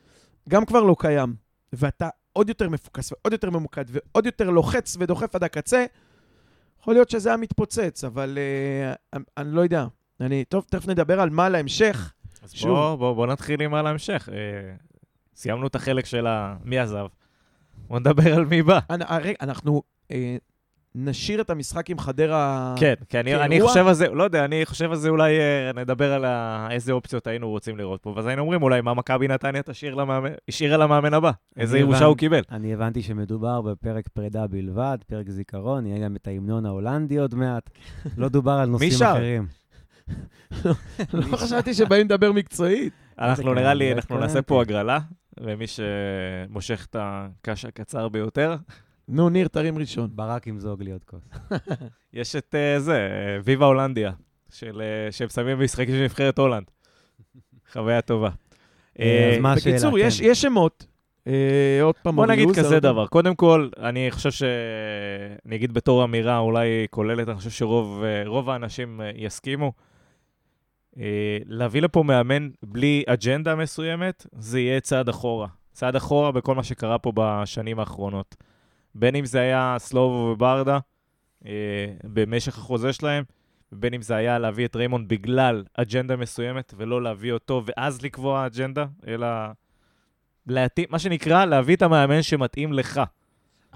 [0.48, 1.34] גם כבר לא קיים.
[1.72, 5.84] ואתה עוד יותר מפוקס ועוד יותר ממוקד ועוד יותר לוחץ ודוחף עד הקצה,
[6.80, 9.86] יכול להיות שזה היה מתפוצץ, אבל uh, אני, אני לא יודע.
[10.20, 12.12] אני, טוב, תכף נדבר על מה להמשך.
[12.42, 12.70] אז שוב.
[12.70, 14.28] בוא, בוא, בוא נתחיל עם על ההמשך.
[14.32, 14.74] אה,
[15.36, 16.56] סיימנו את החלק של ה...
[16.64, 17.06] מי עזב?
[17.88, 18.78] בוא נדבר על מי בא.
[18.90, 20.36] אני, הרי, אנחנו אה,
[20.94, 22.74] נשאיר את המשחק עם חדרה...
[22.78, 23.60] כן, כי אני, אני?
[23.60, 26.68] חושב על זה, לא יודע, אני חושב על זה אולי אה, נדבר על ה...
[26.70, 30.30] איזה אופציות היינו רוצים לראות פה, ואז היינו אומרים אולי מה מכבי נתניה תשאיר למאמן,
[30.48, 32.04] השאירה למאמן הבא, איזה ירושה.
[32.04, 32.40] הוא קיבל.
[32.50, 37.70] אני הבנתי שמדובר בפרק פרידה בלבד, פרק זיכרון, יהיה גם את ההמנון ההולנדי עוד מעט.
[38.16, 38.92] לא דובר על נושאים?
[39.02, 39.46] אחרים.
[41.14, 42.92] לא חשבתי שבאים לדבר מקצועית.
[43.18, 44.42] אנחנו זה נראה כן, לי, לא אנחנו נעשה.
[44.42, 44.98] פה הגרלה,
[45.40, 48.56] ומי שמושך את הקש הקצר ביותר,
[49.12, 50.10] נו, ניר, תרים ראשון.
[50.14, 51.28] ברק ימזוג לי עוד כוס.
[52.12, 53.08] יש את אה, זה,
[53.44, 54.12] ויבה הולנדיה,
[54.50, 56.64] של, אה, שהם שמים במשחקים של נבחרת הולנד.
[57.72, 58.30] חוויה טובה.
[59.00, 59.74] אה, אז מה השאלה?
[59.74, 60.06] בקיצור, כן.
[60.06, 60.86] יש יש שמות.
[61.82, 62.80] עוד פעם, בוא נגיד כזה.
[62.80, 63.06] דבר.
[63.06, 64.42] קודם כל, אני חושב ש...
[65.46, 69.72] אני אגיד בתור אמירה אולי כוללת, אני חושב שרוב רוב האנשים יסכימו.
[71.46, 75.48] להביא לפה מאמן בלי אג'נדה מסוימת, זה יהיה צעד אחורה.
[75.72, 78.36] צעד אחורה בכל מה שקרה פה בשנים האחרונות.
[78.94, 80.78] בין אם זה היה סלובו וברדה
[81.46, 81.50] אה,
[82.04, 83.24] במשך החוזה שלהם,
[83.72, 88.46] ובין אם זה היה להביא את ריימונד בגלל אג'נדה מסוימת, ולא להביא אותו ואז לקבוע
[88.46, 89.26] אג'נדה, אלא
[90.46, 93.00] להתאים, מה שנקרא, להביא את המאמן שמתאים לך,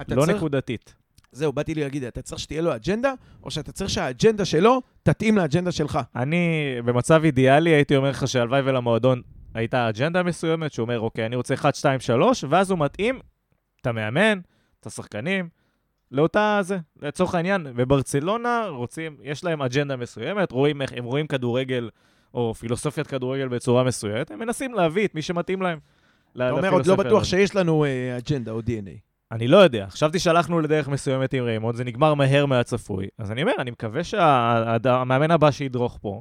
[0.09, 0.95] לא צריך- נקודתית.
[1.33, 5.73] זהו, באתי להגיד, אתה צריך שתהיה לו אג'נדה, או שאתה צריך שהאג'נדה שלו תתאים לאג'נדה
[5.73, 5.99] שלך.
[6.17, 6.47] אני,
[6.85, 9.23] במצב אידיאלי, הייתי אומר לך שהלוואי ולמועדון
[9.55, 13.21] הייתה אג'נדה מסוימת, שהוא אומר, אוקיי, אני רוצה 1, 2, 3, ואז הוא מתאים
[13.81, 14.41] את המאמן,
[14.85, 15.49] את השחקנים,
[16.11, 16.79] לאותה זה.
[17.03, 21.91] לצורך העניין, בברצלונה רוצים, יש להם אג'נדה מסוימת, רואים איך, הם רואים כדורגל,
[22.35, 25.79] או פילוסופיית כדורגל בצורה מסוימת, הם מנסים להביא את מי שמתאים להם.
[26.37, 28.99] אתה אומר, עוד לא בטוח שיש לנו אה, אג'נדה או DNA.
[29.33, 29.87] אני לא יודע.
[29.89, 33.07] חשבתי שהלכנו לדרך מסוימת עם ריימונד, זה נגמר מהר מהצפוי.
[33.19, 36.21] אז אני אומר, אני מקווה שהמאמן הבא שידרוך פה,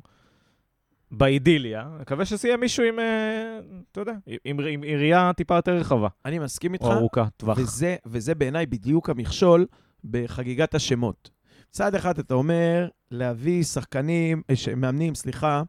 [1.17, 3.59] באידיליה, מקווה שזה יהיה מישהו עם, אה,
[3.91, 4.13] אתה יודע,
[4.45, 7.57] עם, עם, ראייה טיפה יותר רחבה, אני מסכים איתך, או ארוכה, טווח.
[7.57, 9.65] וזה, וזה בעיניי בדיוק המכשול
[10.03, 11.29] בחגיגת השמות.
[11.69, 15.63] מצד אחד אתה אומר להביא שחקנים, אה, מאמנים, סליחה,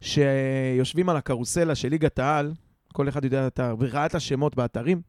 [0.00, 2.52] שיושבים על הקרוסלה של ליגת העל,
[2.92, 3.74] כל אחד יודע את ה...
[3.78, 5.02] וראה את השמות באתרים,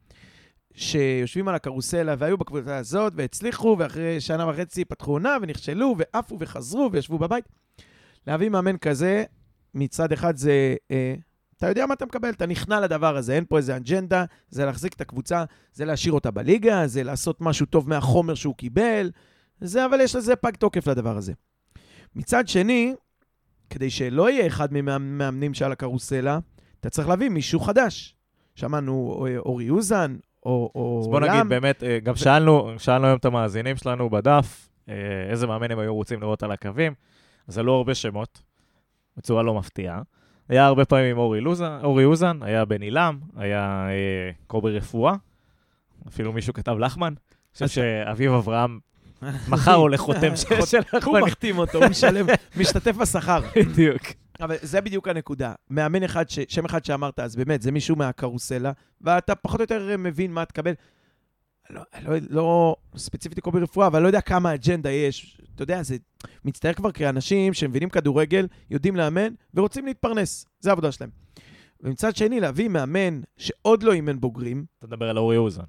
[0.74, 6.90] שיושבים על הקרוסלה והיו בקבוצה הזאת והצליחו, ואחרי שנה וחצי פתחו עונה ונכשלו ועפו וחזרו
[6.92, 7.46] וישבו בבית.
[8.28, 9.24] להביא מאמן כזה,
[9.74, 10.76] מצד אחד זה...
[10.92, 11.16] אה,
[11.58, 14.94] אתה יודע מה אתה מקבל, אתה נכנע לדבר הזה, אין פה איזה אג'נדה, זה להחזיק
[14.94, 19.12] את הקבוצה, זה להשאיר אותה בליגה, זה לעשות משהו טוב מהחומר שהוא קיבל,
[19.62, 21.34] זה, אבל יש לזה פג תוקף לדבר הזה.
[22.16, 22.96] מצד שני,
[23.70, 26.40] כדי שלא יהיה אחד מהמאמנים שעל הקרוסלה,
[26.80, 28.16] אתה צריך להביא מישהו חדש.
[28.56, 31.50] שמענו אה, אורי אוזן, או, או אז בוא נגיד, עולם.
[31.50, 34.96] באמת, אה, גם שאלנו, שאלנו היום את המאזינים שלנו בדף, אה,
[35.30, 36.94] איזה מאמן הם היו רוצים לראות על הקווים,
[37.48, 38.42] אז עלו הרבה שמות,
[39.18, 40.02] בצורה לא מפתיעה.
[40.50, 45.14] היה הרבה פעמים אורי, לוזן, אורי אוזן, היה בן עילם, היה אה, קובי רפואה,
[46.08, 47.08] אפילו מישהו כתב לחמן.
[47.08, 48.80] אני חושב שאביב אברהם
[49.48, 51.22] מחר הולך חותם של של הוא לחמן.
[51.22, 52.26] מחתים אותו, הוא משלם,
[52.60, 53.42] משתתף בשכר.
[53.56, 54.02] בדיוק.
[54.42, 55.54] אבל זה בדיוק הנקודה.
[55.70, 56.40] מאמן אחד, ש...
[56.48, 58.72] שם אחד שאמרת, אז באמת, זה מישהו מהקרוסלה,
[59.02, 60.74] ואתה פחות או יותר מבין מה תקבל.
[61.72, 65.42] לא, לא, לא ספציפית לקובי רפואה, אבל לא יודע כמה אג'נדה יש.
[65.56, 65.98] אתה יודע, זה
[66.46, 70.46] מצטער כבר כאנשים שמבינים כדורגל, יודעים לאמן ורוצים להתפרנס.
[70.60, 71.10] זה העבודה שלהם.
[71.84, 75.64] ומצד שני, להביא מאמן שעוד לא אימן בוגרים, אתה מדבר על אורי אוזן.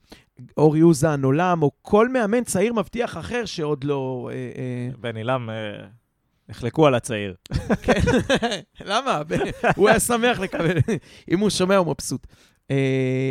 [0.56, 4.30] אורי אוזן, עולם, או כל מאמן צעיר מבטיח אחר שעוד לא...
[4.32, 5.86] אה, אה, בן עילם, אה,
[6.48, 7.34] נחלקו על הצעיר.
[7.82, 8.00] כן,
[8.90, 9.22] למה?
[9.76, 10.76] הוא היה שמח לקבל,
[11.30, 12.26] אם הוא שומע הוא מבסוט.
[12.70, 12.76] אה,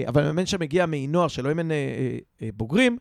[0.07, 1.77] אבל מאמן שמגיע מנוער שלא אימן אה,
[2.41, 2.97] אה, בוגרים,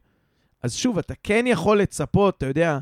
[0.62, 2.78] אז שוב, אתה כן יכול לצפות, אתה יודע,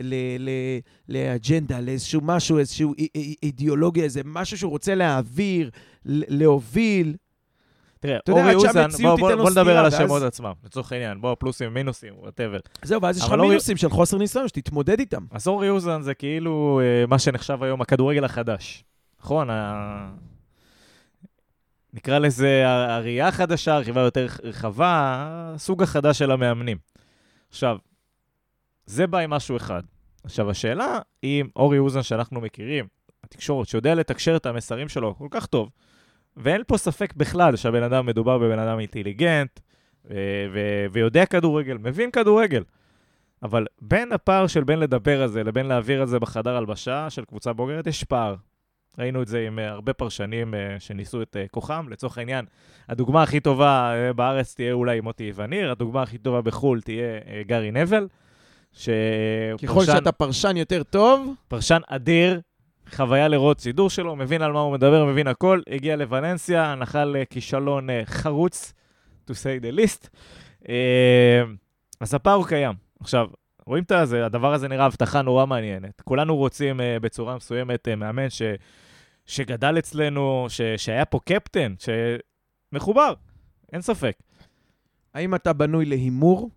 [0.00, 0.78] ל- ל-
[1.08, 5.70] לאג'נדה, לאיזשהו משהו, איזשהו אי- אי- אידיאולוגיה, איזה משהו שהוא רוצה להעביר,
[6.04, 7.16] להוביל.
[8.00, 8.88] תראה, אורי אוזן,
[9.20, 11.20] בוא, נדבר על ואז- השמות עצמם, לצורך העניין.
[11.20, 12.58] בוא, פלוסים, מינוסים, whatever.
[12.82, 15.24] זהו, ואז יש לך אורי- מינוסים של חוסר ניסיון, שתתמודד איתם.
[15.30, 18.84] אז אורי אוזן זה כאילו מה שנחשב היום הכדורגל החדש.
[19.20, 19.48] נכון?
[21.96, 26.78] נקרא לזה הראייה החדשה, הרכיבה יותר רחבה, הסוג החדש של המאמנים.
[27.48, 27.78] עכשיו,
[28.86, 29.82] זה בא עם משהו אחד.
[30.24, 32.86] עכשיו, השאלה אם אורי אוזן שאנחנו מכירים,
[33.24, 35.70] התקשורת, שיודע לתקשר את המסרים שלו כל כך טוב,
[36.36, 39.60] ואין פה ספק בכלל שהבן אדם מדובר בבן אדם אינטליגנט,
[40.04, 40.14] ו-
[40.54, 42.62] ו- ויודע כדורגל, מבין כדורגל.
[43.42, 47.24] אבל בין הפער של בין לדבר על זה לבין להעביר את זה בחדר הלבשה של
[47.24, 48.34] קבוצה בוגרת, יש פער.
[48.98, 51.86] ראינו את זה עם אה, הרבה פרשנים אה, שניסו את אה, כוחם.
[51.90, 52.44] לצורך העניין,
[52.88, 58.08] הדוגמה הכי טובה בארץ תהיה אולי מוטי וניר, הדוגמה הכי טובה בחו"ל תהיה גארי נוויל,
[58.72, 58.84] ככל
[59.58, 62.40] שפרשן שאתה פרשן יותר טוב, פרשן אדיר,
[62.94, 67.88] חוויה לראות שידור שלו, מבין על מה הוא מדבר, מבין הכל, הגיע לוולנסיה, נחל כישלון
[68.04, 68.72] חרוץ,
[69.30, 70.08] to say the least.
[72.00, 72.74] אז הפער הוא קיים.
[73.00, 73.26] עכשיו,
[73.66, 76.00] רואים את זה, הדבר הזה נראה הבטחה נורא מעניינת.
[76.04, 78.42] כולנו רוצים בצורה מסוימת מאמן ש,
[79.26, 81.74] שגדל אצלנו, ש, שהיה פה קפטן,
[82.72, 83.14] שמחובר,
[83.72, 84.16] אין ספק.
[85.14, 86.50] האם אתה בנוי להימור?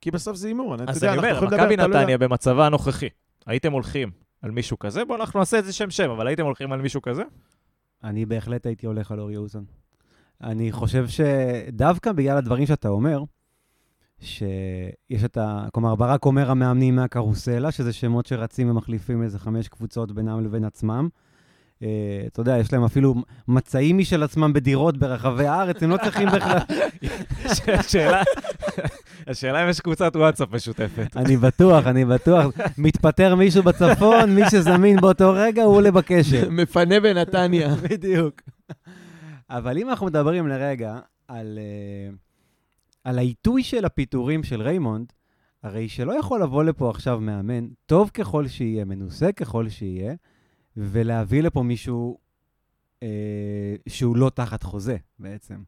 [0.00, 2.00] כי בסוף זה הימור, אז יודע, אני אנחנו אומר, יכולים לדבר, מכבי אתה לא יודע.
[2.00, 3.08] נתניה במצבה הנוכחי,
[3.46, 4.10] הייתם הולכים
[4.42, 5.04] על מישהו כזה?
[5.04, 7.22] בואו אנחנו נעשה את זה שם שם, אבל הייתם הולכים על מישהו כזה?
[8.04, 9.62] אני בהחלט הייתי הולך על אורי אוזן.
[10.42, 13.22] אני חושב שדווקא בגלל הדברים שאתה אומר,
[14.20, 15.66] שיש את ה...
[15.72, 21.08] כלומר, ברק אומר המאמנים מהקרוסלה, שזה שמות שרצים ומחליפים איזה חמש קבוצות בינם לבין עצמם.
[21.84, 21.86] אה,
[22.26, 23.14] אתה יודע, יש להם אפילו
[23.48, 26.58] מצעים משל עצמם בדירות ברחבי הארץ, הם לא צריכים בכלל...
[27.78, 28.22] השאלה,
[29.26, 31.16] השאלה אם יש קבוצת וואטסאפ משותפת.
[31.16, 32.54] אני בטוח, אני בטוח.
[32.78, 36.50] מתפטר מישהו בצפון, מי שזמין באותו רגע, הוא עולה בקשר.
[36.62, 37.74] מפנה בנתניה.
[37.74, 38.40] בדיוק.
[39.50, 42.16] אבל אם אנחנו מדברים לרגע על, אה,
[43.04, 45.12] על העיתוי של הפיטורים של ריימונד,
[45.62, 50.14] הרי שלא יכול לבוא לפה עכשיו מאמן, טוב ככל שיהיה, מנוסה ככל שיהיה,
[50.76, 52.18] ולהביא לפה מישהו
[53.02, 53.08] אה,
[53.88, 55.62] שהוא לא תחת חוזה, בעצם.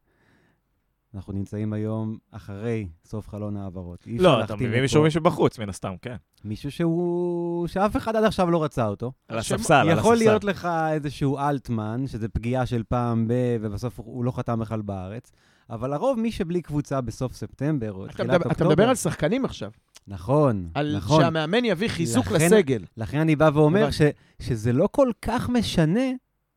[1.15, 4.07] אנחנו נמצאים היום אחרי סוף חלון העברות.
[4.07, 6.17] אי אפשר לא, אתה מביא לפה מישהו מישהו בחוץ, מן הסתם, כן.
[6.45, 7.67] מישהו שהוא...
[7.67, 9.13] שאף אחד עד עכשיו לא רצה אותו.
[9.29, 9.99] על הספסל, על הספסל.
[10.01, 13.33] יכול להיות לך איזשהו אלטמן, שזה פגיעה של פעם ב...
[13.61, 15.33] ובסוף הוא לא חתם בכלל בארץ,
[15.71, 18.71] אבל לרוב מי שבלי קבוצה בסוף ספטמבר או אתה תחילת מדבר- אתה אוקטובר...
[18.71, 19.71] מדבר על שחקנים עכשיו.
[20.09, 21.23] נכון, על נכון.
[21.23, 22.85] שהמאמן יביא חיזוק לכן- לסגל.
[22.97, 23.91] לכן אני בא ואומר.
[23.91, 24.01] ש,
[24.43, 26.11] שזה לא כל כך משנה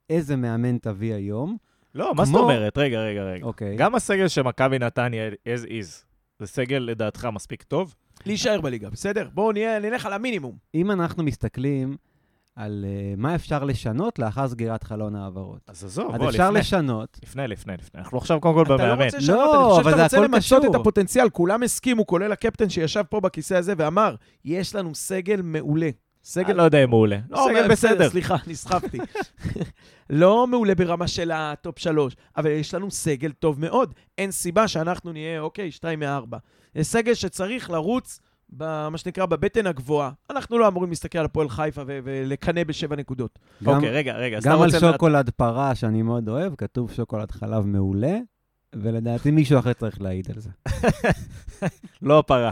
[0.09, 1.57] איזה מאמן תביא היום.
[1.95, 2.77] לא, מה זאת כמו- אומרת?
[2.77, 3.45] רגע, רגע, רגע.
[3.45, 3.75] אוקיי.
[3.77, 6.03] גם הסגל של מכבי נתניה, as is,
[6.39, 7.95] זה סגל לדעתך מספיק טוב?
[8.25, 9.29] להישאר בליגה, בסדר?
[9.33, 10.57] בואו נלך על המינימום.
[10.75, 11.97] אם אנחנו מסתכלים
[12.55, 15.59] על uh, מה אפשר לשנות לאחר סגירת חלון העברות.
[15.67, 16.59] אז עזוב, אז בוא, אפשר לפני.
[16.59, 17.19] לשנות.
[17.23, 18.01] לפני, לפני, לפני.
[18.01, 19.05] אנחנו עכשיו קודם כל אתה לא במאמן.
[19.05, 20.65] רוצה לא, לשנות, אני חושב שאתה רוצה למצות.
[20.65, 21.29] את הפוטנציאל.
[21.29, 25.89] כולם הסכימו, כולל הקפטן שישב פה בכיסא הזה ואמר, יש לנו סגל מעולה.
[26.23, 26.53] סגל...
[26.53, 27.17] לא יודע אם מעולה.
[27.29, 28.09] לא, סגל בסדר.
[28.09, 28.97] סליחה, נסחפתי.
[30.09, 33.93] לא מעולה ברמה של הטופ שלוש, אבל יש לנו סגל טוב מאוד.
[34.17, 36.37] אין סיבה שאנחנו נהיה, אוקיי, שתיים מארבע.
[36.75, 38.19] זה סגל שצריך לרוץ,
[38.49, 40.11] במה שנקרא, בבטן הגבוהה.
[40.29, 43.39] אנחנו לא אמורים להסתכל על הפועל חיפה ו- ולקנא בשבע נקודות.
[43.63, 44.39] גם, אוקיי, רגע, רגע.
[44.43, 48.17] גם על שוקולד פרה, שאני מאוד אוהב, כתוב שוקולד חלב מעולה,
[48.75, 50.49] ולדעתי מישהו אחר צריך להעיד על זה.
[52.01, 52.51] לא הפרה.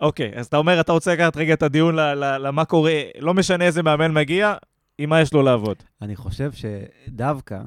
[0.00, 3.34] אוקיי, אז אתה אומר, אתה רוצה לקחת רגע את הדיון ל- ל- למה קורה, לא
[3.34, 4.54] משנה איזה מאמן מגיע,
[4.98, 5.76] עם מה יש לו לעבוד.
[6.02, 7.60] אני חושב שדווקא,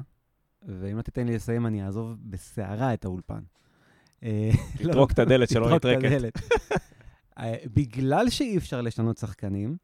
[0.62, 3.40] ואם לא תיתן לי לסיים, אני אעזוב בסערה את האולפן.
[4.24, 4.50] אה,
[4.80, 6.32] לטרוק את הדלת שלא את נטרקת.
[7.38, 9.76] אה, בגלל שאי אפשר לשנות שחקנים,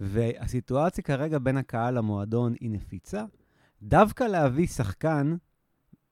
[0.00, 3.24] והסיטואציה כרגע בין הקהל למועדון היא נפיצה,
[3.82, 5.36] דווקא להביא שחקן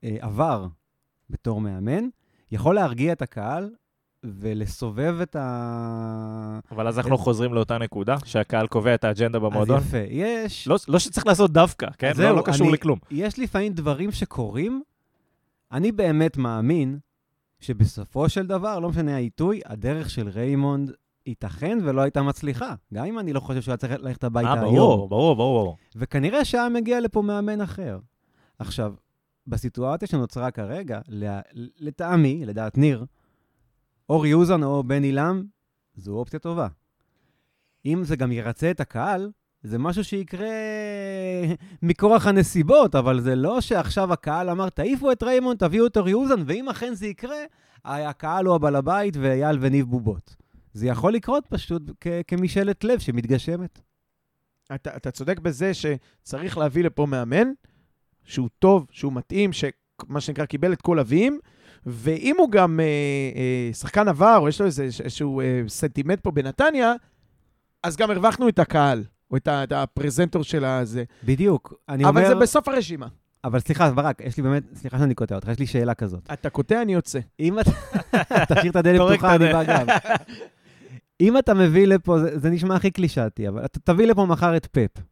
[0.05, 0.67] אה, עבר
[1.31, 2.05] בתור מאמן,
[2.53, 3.71] יכול להרגיע את הקהל
[4.25, 6.59] ולסובב את ה...
[6.71, 9.77] אבל אז אנחנו חוזרים לאותה נקודה, שהקהל קובע את האג'נדה במועדון.
[9.77, 10.69] אז יפה, יש...
[10.69, 12.13] לא לא שצריך לעשות דווקא, כן?
[12.15, 12.99] זהו, לא לא קשור אני- לכלום.
[13.11, 14.83] יש לפעמים דברים שקורים,
[15.73, 16.99] אני באמת מאמין
[17.61, 20.93] שבסופו של דבר, לא משנה העיתוי, הדרך של ריימונד
[21.27, 22.75] ייתכן ולא הייתה מצליחה.
[22.95, 24.75] גם אם אני לא חושב שהוא היה צריך ללכת הביתה אה, היום.
[24.75, 25.77] ברור, ברור, ברור.
[25.97, 27.99] וכנראה שהיה מגיע לפה מאמן אחר.
[28.59, 28.95] עכשיו,
[29.47, 31.01] בסיטואציה שנוצרה כרגע,
[31.81, 33.05] לטעמי, לדעת ניר,
[34.09, 35.45] אורי אוזן או בן עילם,
[35.95, 36.69] זו אופציה טובה.
[37.87, 39.31] אם זה גם ירצה את הקהל,
[39.63, 40.49] זה משהו שיקרה
[41.83, 46.43] מכורח הנסיבות, אבל זה לא שעכשיו הקהל אמר, תעיפו את ריימונד, תביאו את אורי אוזן,
[46.47, 47.37] ואם אכן זה יקרה,
[47.85, 50.37] הקהל הוא הבעל הבית ואייל וניב בובות.
[50.73, 53.81] זה יכול לקרות פשוט כ- כמשאלת לב שמתגשמת.
[54.75, 57.49] אתה, אתה צודק בזה שצריך להביא לפה מאמן
[58.25, 61.37] שהוא טוב, שהוא מתאים, שמה שנקרא קיבל את כל אביהם,
[61.87, 62.85] ואם הוא גם אה,
[63.37, 66.93] אה, שחקן עבר, או יש לו איזה, איזשהו אה, סנטימנט פה בנתניה,
[67.83, 71.05] אז גם הרווחנו את הקהל, או את, ה, את הפרזנטור של הזה.
[71.24, 71.74] בדיוק.
[71.89, 72.35] אני אבל אומר...
[72.35, 73.07] זה בסוף הרשימה.
[73.45, 76.31] אבל סליחה, ברק, יש לי באמת, סליחה שאני קוטע אותך, יש לי שאלה כזאת.
[76.33, 77.18] אתה קוטע, אני יוצא.
[77.41, 77.70] אם אתה...
[78.55, 79.53] תשאיר את הדלת פתוחה, אני.
[79.53, 79.87] בא גם.
[81.20, 84.66] אם אתה מביא לפה, זה, זה נשמע הכי קלישאתי, אבל אתה תביא לפה מחר את
[84.66, 85.03] פפ.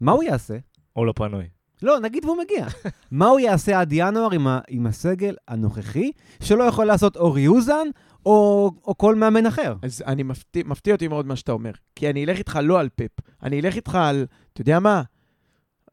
[0.00, 0.56] מה הוא יעשה?
[0.92, 1.48] הוא לא פנוי.
[1.82, 2.66] לא, נגיד והוא מגיע.
[3.10, 6.10] מה הוא יעשה עד ינואר עם, ה, עם הסגל הנוכחי,
[6.42, 7.86] שלא יכול לעשות אורי אוזן
[8.26, 9.74] או, או כל מאמן אחר?
[9.82, 11.70] אז אני מפתיע, מפתיע אותי מאוד מה שאתה אומר.
[11.96, 13.10] כי אני אלך איתך לא על פפ,
[13.42, 15.02] אני אלך איתך על, אתה יודע מה?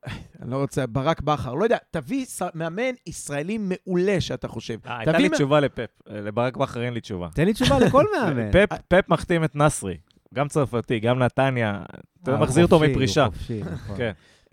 [0.42, 4.78] אני לא רוצה, ברק בכר, לא יודע, תביא ס- מאמן ישראלי מעולה שאתה חושב.
[4.86, 5.90] אה, הייתה לי מה- תשובה לפפ.
[6.08, 7.30] לברק בכר אין לי תשובה.
[7.34, 8.52] תן לי תשובה לכל מאמן.
[8.52, 9.98] פפ, פפ מחתים את נסרי,
[10.34, 11.84] גם צרפתי, גם נתניה,
[12.24, 13.26] אתה אה, מחזיר אותו מפרישה.
[13.26, 13.96] הוא חופשי, נכון.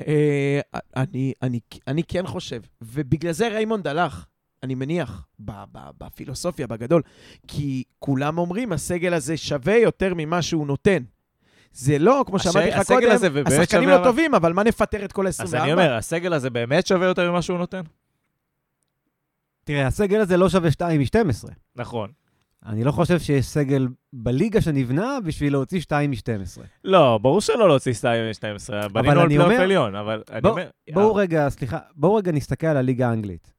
[0.07, 0.61] אה,
[0.97, 4.27] אני, אני, אני כן חושב, ובגלל זה ריימונד הלך,
[4.63, 7.03] אני מניח, ב- ב- בפילוסופיה, בגדול,
[7.49, 11.03] כי כולם אומרים, הסגל הזה שווה יותר ממה שהוא נותן.
[11.73, 13.11] זה לא, כמו שאמרתי לך קודם,
[13.47, 15.43] השחקנים לא אבל- טובים, אבל מה נפטר את כל ה-24?
[15.43, 17.81] אז אני אומר, הסגל הזה באמת שווה יותר ממה שהוא נותן?
[19.65, 21.49] תראה, הסגל הזה לא שווה 2 מ-12.
[21.77, 22.11] נכון.
[22.67, 26.61] אני לא חושב שיש סגל בליגה שנבנה בשביל להוציא 2 מ-12.
[26.85, 30.51] לא, ברור שלא להוציא 2 מ-12, בנינו על אני פלייאוף אומר- עליון, אבל אני בוא-
[30.51, 30.67] אומר...
[30.93, 33.53] בואו רגע, סליחה, בואו רגע נסתכל על הליגה האנגלית.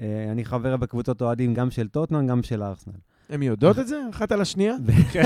[0.00, 2.92] אה, אני חבר בקבוצות אוהדים גם של טוטנאם, גם של ארסנל.
[3.30, 4.00] הן יודעות את זה?
[4.10, 4.74] אחת על השנייה?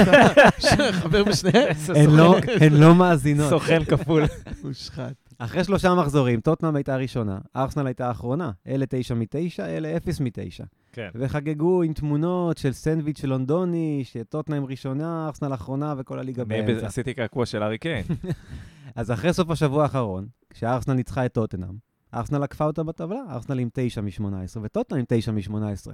[1.03, 1.69] חבר בשניהם?
[1.95, 3.51] הן לא- הן לא מאזינות.
[3.51, 4.23] סוכן כפול.
[4.65, 5.13] מושחת.
[5.39, 8.51] אחרי שלושה מחזורים, טוטנאם הייתה הראשונה, ארסנל הייתה האחרונה.
[8.69, 10.65] אלה תשע מתשע, אלה אפס מתשע.
[10.97, 11.09] כן.
[11.15, 16.87] וחגגו עם תמונות של סנדוויץ' לונדוני, שטוטנאם ראשונה, ארסנל אחרונה וכל הליגה באמצע.
[16.87, 18.05] עשיתי קעקוע של ארי קיין.
[18.97, 21.75] אז אחרי סוף השבוע האחרון, כשארסנל ניצחה את טוטנאם,
[22.15, 25.93] ארסנל עקפה אותה בטבלה, ארסנל עם 9 מ-18 וטוטנאם עם 9 מ-18.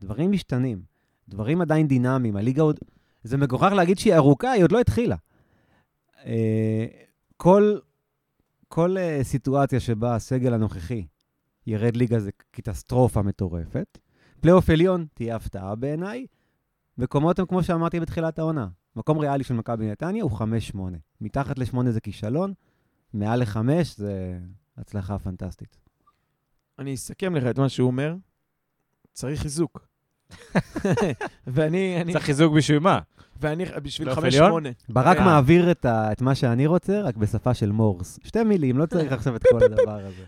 [0.00, 0.82] דברים משתנים,
[1.28, 2.80] דברים עדיין דינמיים, הליגה עוד...
[3.22, 5.16] זה מגוחך להגיד שהיא ארוכה, היא עוד לא התחילה.
[6.26, 6.86] אה,
[7.36, 7.78] כל,
[8.68, 11.04] כל אה, סיטואציה שבה הסגל הנוכחי
[11.66, 13.98] ירד ליגה זה קטסטרופה מטורפת.
[14.44, 16.26] פלייאוף עליון תהיה הפתעה בעיניי.
[16.98, 18.68] מקומות הם כמו שאמרתי בתחילת העונה.
[18.96, 20.38] מקום ריאלי של מכבי נתניה הוא
[20.74, 20.78] 5-8.
[21.20, 22.52] מתחת ל-8 זה כישלון,
[23.12, 23.58] מעל ל-5
[23.96, 24.38] זה
[24.76, 25.76] הצלחה פנטסטית.
[26.78, 28.14] אני אסכם לך את מה שהוא אומר.
[29.12, 29.86] צריך חיזוק.
[31.46, 33.00] ואני, אני, צריך חיזוק בשביל מה?
[33.40, 34.50] ואני, בשביל פלייאוף חמש עליון?
[34.50, 34.70] שמונה.
[34.88, 35.24] ברק אה.
[35.24, 38.18] מעביר את, ה, את מה שאני רוצה, רק בשפה של מורס.
[38.24, 40.24] שתי מילים, לא צריך עכשיו את כל הדבר הזה.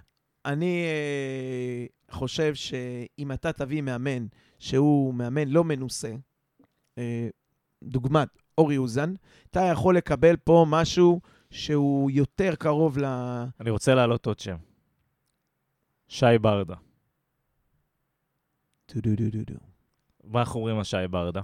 [0.47, 4.27] אני אה, חושב שאם אתה תביא מאמן
[4.59, 6.15] שהוא מאמן לא מנוסה,
[6.99, 7.29] אה,
[7.83, 8.29] דוגמת
[8.59, 9.15] אורי אוזן,
[9.51, 11.21] אתה יכול לקבל פה משהו
[11.51, 13.05] שהוא יותר קרוב ל...
[13.61, 14.57] אני רוצה להעלות עוד שם.
[16.09, 16.75] שי ברדה.
[18.87, 19.55] טו-דו-דו-דו-דו.
[20.25, 21.41] מה אנחנו אומרים על שי ברדה?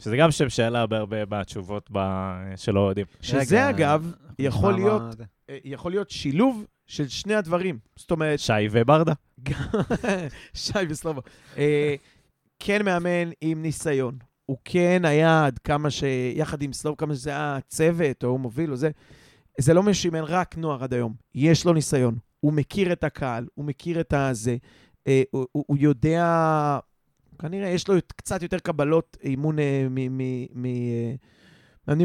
[0.00, 3.06] שזה גם שם שעלה בהרבה מהתשובות ב- שלא יודעים.
[3.20, 5.02] שזה רגע, אגב, יכול להיות-.
[5.50, 7.78] אה, יכול להיות שילוב של שני הדברים.
[7.96, 9.12] זאת אומרת, שי ברדה.
[10.54, 11.20] שי וסלובו.
[11.58, 11.94] אה,
[12.58, 14.18] כן מאמן עם ניסיון.
[14.46, 16.04] הוא כן היה עד כמה ש...
[16.34, 18.90] יחד עם סלוב, כמה שזה היה צוות, או הוא מוביל, או זה.
[19.58, 21.14] זה לא משימן רק נוער עד היום.
[21.34, 22.18] יש לו ניסיון.
[22.40, 24.56] הוא מכיר את הקהל, הוא מכיר את הזה.
[25.06, 26.78] אה, הוא, הוא, הוא יודע...
[27.38, 31.16] כנראה יש לו קצת יותר קבלות אימון אה, ממאמנים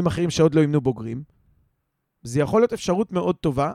[0.06, 1.22] אחרים שעוד לא אימנו בוגרים.
[2.22, 3.72] זה יכול להיות אפשרות מאוד טובה.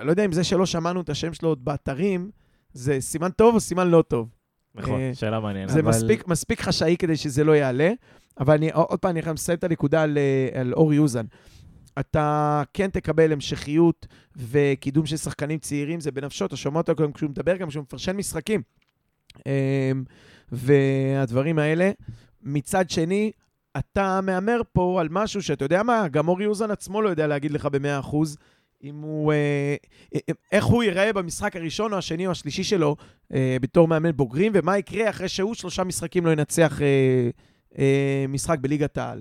[0.00, 2.30] אני לא יודע אם זה שלא שמענו את השם שלו עוד באתרים,
[2.72, 4.28] זה סימן טוב או סימן לא טוב.
[4.74, 5.70] נכון, אה, שאלה מעניינת.
[5.70, 7.92] זה אבל- מספיק, מספיק חשאי כדי שזה לא יעלה,
[8.40, 11.24] אבל אני, עוד פעם, אני מסיים את הנקודה על, אה, על אורי אוזן.
[11.98, 17.30] אתה כן תקבל המשכיות וקידום של שחקנים צעירים, זה בנפשו, אתה שומע אותו גם כשהוא
[17.30, 18.62] מדבר, גם כשהוא מפרשן משחקים.
[19.46, 20.04] אמ,
[20.52, 21.90] והדברים האלה.
[22.42, 23.30] מצד שני,
[23.78, 27.50] אתה מהמר פה על משהו שאתה יודע מה, גם אורי אוזן עצמו לא יודע להגיד
[27.50, 28.36] לך במאה אחוז.
[28.82, 29.32] אם הוא...
[29.32, 29.76] אה,
[30.14, 32.96] אה, איך הוא ייראה במשחק הראשון או השני או השלישי שלו
[33.34, 37.30] אה, בתור מאמן בוגרים, ומה יקרה אחרי שהוא שלושה משחקים לא ינצח אה,
[37.78, 39.20] אה, משחק בליגת העל.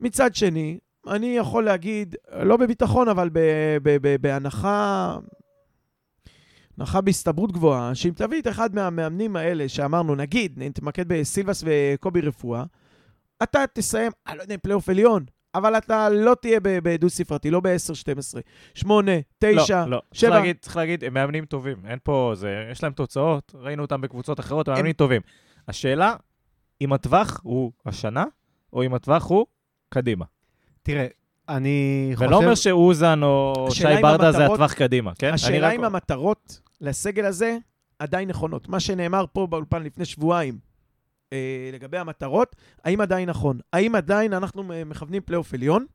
[0.00, 3.38] מצד שני, אני יכול להגיד, לא בביטחון, אבל ב,
[3.82, 5.16] ב, ב, בהנחה...
[6.78, 12.64] הנחה בהסתברות גבוהה, שאם תביא את אחד מהמאמנים האלה שאמרנו, נגיד, נתמקד בסילבס וקובי רפואה,
[13.42, 15.24] אתה תסיים, אני לא יודע פלייאוף עליון,
[15.54, 18.40] אבל אתה לא תהיה ב- בדו-ספרתי, לא ב-10, 12,
[18.74, 20.02] 8, 9, לא, לא.
[20.14, 20.32] צריך.
[20.32, 21.76] להגיד, צריך להגיד, הם מאמנים טובים.
[21.86, 25.22] אין פה, זה, יש להם תוצאות, ראינו אותם בקבוצות אחרות, הם מאמנים טובים.
[25.68, 26.14] השאלה,
[26.80, 28.24] אם הטווח הוא השנה,
[28.72, 29.46] או אם הטווח הוא
[29.88, 30.24] קדימה.
[30.82, 31.06] תראה,
[31.48, 32.26] אני חושב...
[32.28, 35.34] ולא אומר שאוזן או שי ברדה זה הטווח קדימה, כן?
[35.34, 37.56] השאלה רק- אם המטרות לסגל הזה
[37.98, 38.68] עדיין נכונות.
[38.68, 40.58] מה שנאמר פה באולפן לפני שבועיים
[41.32, 41.38] אה,
[41.72, 43.58] לגבי המטרות, האם עדיין נכון?
[43.72, 45.86] האם עדיין אנחנו אה, מכוונים פלייאוף עליון?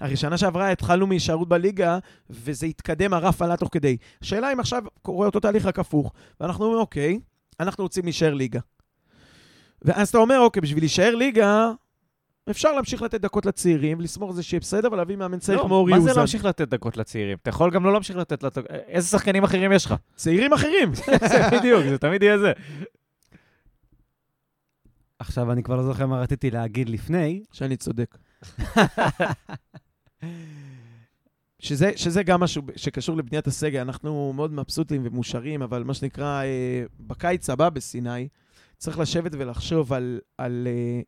[0.00, 1.98] הרי שנה שעברה התחלנו מהישארות בליגה,
[2.30, 3.96] וזה התקדם, הרף עלה תוך כדי.
[4.22, 7.18] השאלה אם עכשיו קורה אותו תהליך רק הפוך, ואנחנו אומרים, אוקיי,
[7.60, 8.60] אנחנו רוצים להישאר ליגה.
[9.82, 11.70] ואז אתה אומר, אוקיי, בשביל להישאר ליגה,
[12.50, 15.74] אפשר להמשיך לתת דקות לצעירים, ולסמוך על זה שיהיה בסדר, ולהביא מאמן צעיר לא, כמו
[15.74, 16.12] אורי מה אוזן.
[16.12, 17.36] זה להמשיך לתת דקות לצעירים?
[17.42, 18.42] אתה יכול גם לא להמשיך לתת...
[18.42, 18.58] לת-
[18.88, 19.94] איזה שחקנים אחרים יש לך?
[20.16, 20.94] צעירים אחרים.
[21.30, 22.52] זה בדיוק, זה תמיד יהיה זה.
[25.24, 27.42] עכשיו, אני כבר לא זוכר מה רציתי להגיד לפני.
[27.52, 28.18] שאני צודק.
[31.58, 33.80] שזה, שזה גם משהו שקשור לבניית הסגל.
[33.80, 38.28] אנחנו מאוד מבסוטים ומאושרים, אבל מה שנקרא, אה, בקיץ הבא בסיני,
[38.78, 40.20] צריך לשבת ולחשוב על...
[40.38, 41.00] על אה,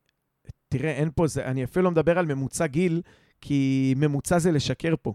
[0.69, 3.03] תראה, אין פה, זה, אני אפילו לא מדבר על ממוצע גיל,
[3.41, 5.14] כי ממוצע זה לשקר פה.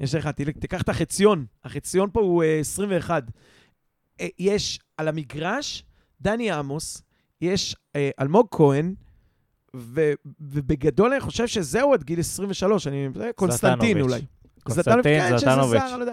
[0.00, 0.28] יש לך,
[0.60, 3.24] תיקח את החציון, החציון פה הוא אה, 21.
[4.20, 5.84] אה, יש על המגרש
[6.20, 7.02] דני עמוס,
[7.40, 8.94] יש אה, אלמוג כהן,
[9.76, 13.08] ו, ובגדול אני חושב שזהו עד גיל 23, אני...
[13.34, 14.00] קונסטנטין.
[14.00, 14.20] אולי.
[14.62, 15.82] קונסטנטין, כן, זלטנוביץ'.
[15.98, 16.12] לא.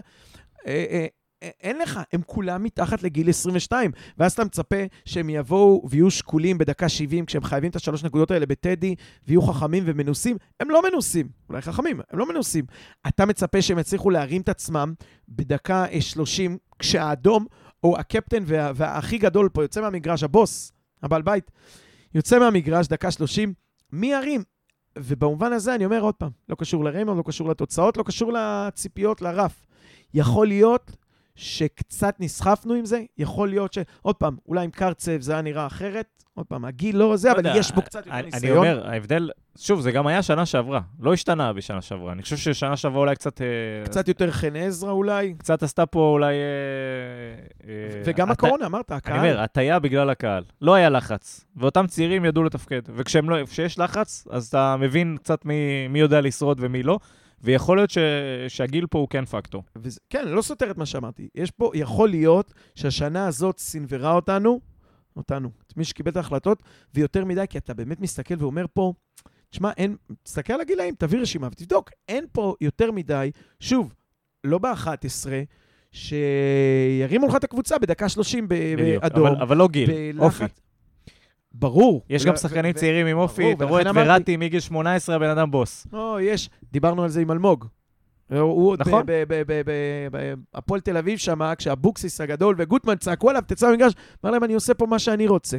[0.68, 3.92] אה, אה, אין לך, הם כולם מתחת לגיל 22.
[4.18, 8.46] ואז אתה מצפה שהם יבואו ויהיו שקולים בדקה 70, כשהם חייבים את השלוש נקודות האלה
[8.46, 8.96] בטדי,
[9.28, 10.38] ויהיו חכמים ומנוסים.
[10.60, 12.66] הם לא מנוסים, אולי חכמים, הם לא מנוסים.
[13.08, 14.94] אתה מצפה שהם יצליחו להרים את עצמם
[15.30, 17.46] בדקה אה, 30, כשהאדום,
[17.84, 20.72] או הקפטן וה, והכי גדול פה יוצא מהמגרש, הבוס,
[21.06, 21.52] הבעל בית,
[22.14, 23.54] יוצא מהמגרש, דקה 30,
[23.92, 24.44] מי ירים?
[24.98, 29.22] ובמובן הזה אני אומר עוד פעם, לא קשור לריימון, לא קשור לתוצאות, לא קשור לציפיות,
[29.22, 29.66] לרף.
[30.14, 30.92] יכול להיות
[31.36, 33.78] שקצת נסחפנו עם זה, יכול להיות ש...
[34.02, 37.34] עוד פעם, אולי עם קרצב זה היה נראה אחרת, עוד פעם, הגיל לא זה, לא
[37.34, 38.58] אבל יודע, יש בו קצת יותר אני- ניסיון.
[38.64, 42.12] אני אומר, ההבדל, שוב, זה גם היה שנה שעברה, לא השתנה בשנה שעברה.
[42.12, 43.42] אני חושב ששנה שעברה אולי קצת...
[43.42, 43.48] אה,
[43.86, 46.34] קצת יותר חן עזרא אולי, קצת עשתה פה אולי...
[46.34, 46.40] אה,
[47.70, 49.18] אה, וגם הקורונה, אמרת, אני הקהל.
[49.18, 50.44] אומר, הטיה בגלל הקהל.
[50.62, 51.46] לא היה לחץ.
[51.58, 52.82] ואותם צעירים ידעו לתפקד.
[52.96, 57.00] וכשיש לא, לחץ, אז אתה מבין קצת מי, מי יודע לשרוד ומי לא.
[57.42, 57.98] ויכול להיות ש,
[58.48, 59.64] שהגיל פה הוא כן פקטור.
[59.76, 61.28] וזה, כן, לא סותר את מה שאמרתי.
[61.36, 64.60] יש פה, יכול להיות שהשנה הזאת סינוורה אותנו,
[65.18, 66.64] אותנו, את מי שקיבל את ההחלטות,
[66.94, 68.94] ויותר מדי, כי אתה באמת מסתכל ואומר פה,
[69.50, 73.94] תשמע, אין, תסתכל על הגילאים, תביא רשימה ותבדוק, אין פה יותר מדי, שוב,
[74.44, 75.28] לא ב-11,
[75.92, 79.04] שירימו לך את הקבוצה בדקה 30 ב- בדיוק.
[79.04, 79.28] באדום.
[79.28, 80.24] אבל, אבל לא גיל, בלחץ.
[80.42, 80.44] אופי.
[81.52, 82.06] ברור.
[82.10, 85.30] יש ו- גם שחקנים ו- צעירים עם אופי, אתה רואה את וראטי מגיל 18, הבן
[85.30, 85.88] אדם בוס.
[85.94, 86.50] או, יש.
[86.72, 87.68] דיברנו על זה עם אלמוג.
[88.32, 89.06] הוא נכון.
[90.54, 94.74] בהפועל תל אביב שם, כשאבוקסיס הגדול וגוטמן צעקו עליו, תצא למגרש, אמר להם, אני עושה
[94.74, 95.58] פה מה שאני רוצה.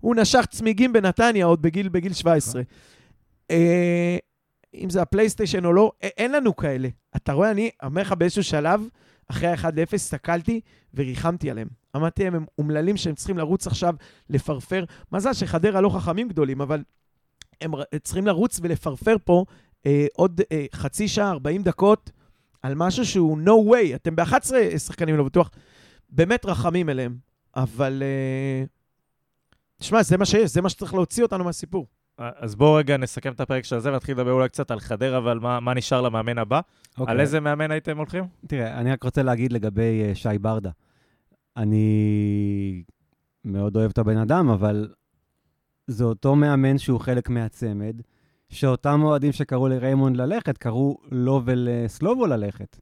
[0.00, 2.62] הוא נשך צמיגים בנתניה עוד בגיל, בגיל 17.
[3.50, 4.16] אה,
[4.74, 6.88] אם זה הפלייסטיישן או לא, אין לנו כאלה.
[7.16, 8.88] אתה רואה, אני אומר לך באיזשהו שלב,
[9.30, 10.60] אחרי ה-1-0, הסתכלתי
[10.94, 11.68] וריחמתי עליהם.
[11.96, 13.94] אמרתי להם, הם אומללים שהם צריכים לרוץ עכשיו,
[14.30, 14.84] לפרפר.
[15.12, 16.82] מזל שחדרה לא חכמים גדולים, אבל
[17.60, 19.44] הם צריכים לרוץ ולפרפר פה
[19.86, 22.10] אה, עוד אה, חצי שעה, 40 דקות,
[22.62, 23.94] על משהו שהוא no way.
[23.94, 25.50] אתם ב-11 שחקנים, לא בטוח.
[26.10, 27.16] באמת רחמים אליהם.
[27.56, 28.02] אבל...
[28.02, 28.64] אה,
[29.78, 31.86] תשמע, זה מה שיש, זה מה שצריך להוציא אותנו מהסיפור.
[32.18, 35.38] אז בואו רגע נסכם את הפרק של זה ונתחיל לדבר אולי קצת על חדרה ועל
[35.38, 36.60] מה, מה נשאר למאמן הבא.
[36.98, 37.14] אוקיי.
[37.14, 38.24] על איזה מאמן הייתם הולכים?
[38.46, 40.70] תראה, אני רק רוצה להגיד לגבי אה, שי ברדה.
[41.56, 42.82] אני
[43.44, 44.88] מאוד אוהב את הבן אדם, אבל
[45.86, 48.00] זה אותו מאמן שהוא חלק מהצמד,
[48.48, 52.80] שאותם אוהדים שקראו לריימונד ללכת, קראו לו ולסלובו ללכת.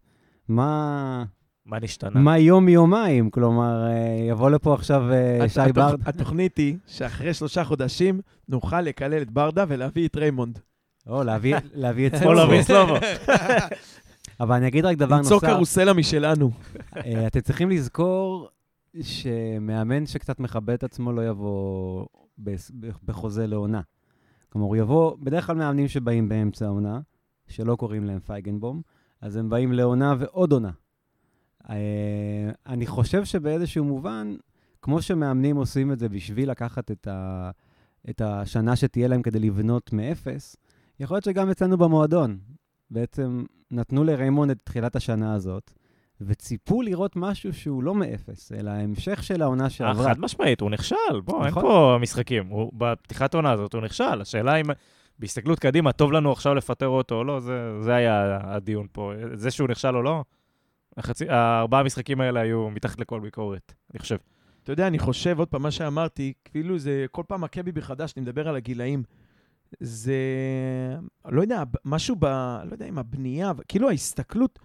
[0.49, 1.25] מה,
[1.67, 2.21] מה נשתנה?
[2.21, 3.31] מה יום מיומיים?
[3.31, 3.93] כלומר, אה,
[4.29, 5.95] יבוא לפה עכשיו אה, שי ברדה.
[6.07, 10.59] התוכנית היא שאחרי שלושה חודשים נוכל לקלל את ברדה ולהביא את ריימונד.
[11.07, 11.57] או, להביא-
[12.07, 12.35] את או סלובו.
[12.35, 12.95] להביא סלובו.
[14.41, 15.47] אבל אני אגיד רק דבר למצוא נוסף.
[15.47, 16.51] קרוסלה משלנו.
[16.97, 18.49] אה, אתם צריכים לזכור
[19.03, 22.05] שמאמן שקצת מכבד את עצמו לא יבוא
[23.05, 23.81] בחוזה לעונה.
[24.55, 27.01] כלומר, הוא יבוא, בדרך כלל מאמנים שבאים באמצע העונה,
[27.47, 28.83] שלא קוראים להם פייגנבום,
[29.21, 30.71] אז הם באים לעונה ועוד עונה.
[31.71, 34.35] אה, אני חושב שבאיזשהו מובן,
[34.83, 37.51] כמו שמאמנים עושים את זה בשביל לקחת את, ה,
[38.11, 40.57] את השנה שתהיה להם כדי לבנות מאפס,
[41.01, 42.39] יכול להיות שגם אצלנו במועדון.
[42.91, 45.73] בעצם נתנו לריימונד את תחילת השנה הזאת,
[46.21, 50.05] וציפו לראות משהו שהוא לא מאפס, אלא ההמשך של העונה אה, שעברה.
[50.09, 50.97] חד משמעית, הוא נכשל.
[51.25, 51.63] בוא, אין נכון.
[51.63, 52.47] פה משחקים.
[52.47, 54.21] הוא- בפתיחת העונה הזאת הוא נכשל.
[54.21, 54.65] השאלה אם
[55.19, 59.13] בהסתכלות קדימה, טוב לנו עכשיו לפטר אותו או לא, זה, זה היה הדיון פה.
[59.35, 60.25] זה שהוא נכשל או לא,
[60.97, 64.17] החצי, הארבעה המשחקים האלה היו מתחת לכל ביקורת, אני חושב.
[64.63, 68.13] אתה יודע, אני חושב, עוד פעם, מה שאמרתי, כאילו זה כל פעם מכה בי מחדש,
[68.17, 69.03] אני מדבר על הגילאים.
[69.81, 70.15] זה,
[71.29, 72.25] לא יודע, משהו ב...
[72.65, 74.59] לא יודע אם הבנייה, כאילו ההסתכלות,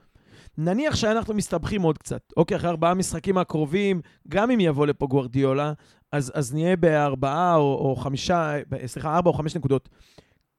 [0.61, 2.21] נניח שאנחנו מסתבכים עוד קצת.
[2.37, 5.73] אוקיי, אחרי ארבעה משחקים הקרובים, גם אם יבוא לפה גוורדיולה,
[6.11, 8.53] אז, אז נהיה בארבעה או, או חמישה,
[8.85, 9.89] סליחה, ארבע או חמש נקודות.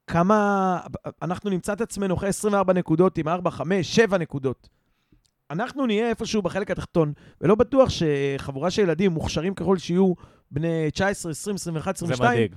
[0.07, 0.79] כמה...
[1.21, 4.69] אנחנו נמצא את עצמנו אחרי 24 נקודות עם 4, 5, 7 נקודות.
[5.51, 10.13] אנחנו נהיה איפשהו בחלק התחתון, ולא בטוח שחבורה של ילדים מוכשרים ככל שיהיו
[10.51, 12.55] בני 19, 20, 21, זה 22, מדאיג.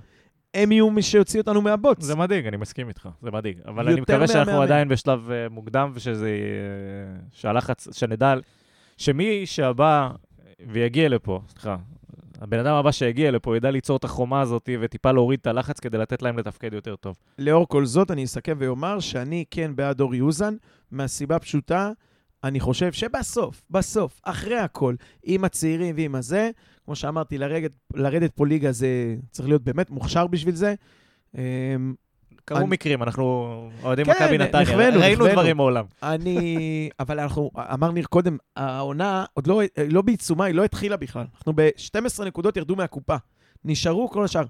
[0.55, 2.03] הם יהיו מי שיוציא אותנו מהבוץ.
[2.03, 3.59] זה מדאיג, אני מסכים איתך, זה מדאיג.
[3.67, 4.67] אבל אני מקווה שאנחנו מהמאמן.
[4.67, 6.29] עדיין בשלב אה, מוקדם, ושזה...
[6.29, 8.35] יהיה- שהלחץ, שנדע...
[8.97, 10.11] שמי שהבא
[10.67, 11.77] ויגיע לפה, סליחה,
[12.41, 15.99] הבן אדם הבא שיגיע לפה ידע ליצור את החומה הזאת וטיפה להוריד את הלחץ כדי
[15.99, 17.17] לתת להם לתפקד יותר טוב.
[17.39, 20.55] לאור כל זאת, אני אסכם ואומר שאני כן בעד אורי אוזן,
[20.91, 21.91] מהסיבה פשוטה,
[22.45, 26.51] אני חושב שבסוף, בסוף, אחרי הכל, עם הצעירים ועם הזה,
[26.85, 28.89] כמו שאמרתי, לרדת, לרדת פה ליגה זה
[29.31, 30.75] צריך להיות באמת מוכשר בשביל זה.
[31.35, 31.95] אמ,
[32.45, 33.25] קרו אני- מקרים, אנחנו
[33.83, 35.33] אוהדים כן, מכבי נתניה, נכוונו, ראינו נכוונו.
[35.33, 35.85] דברים מעולם.
[36.03, 36.49] אני,
[37.01, 41.25] אבל אנחנו, אמר ניר קודם, העונה עוד לא, לא בעיצומה, היא לא התחילה בכלל.
[41.37, 43.17] אנחנו ב-12 נקודות ירדו מהקופה.
[43.65, 44.45] נשארו כל השאר.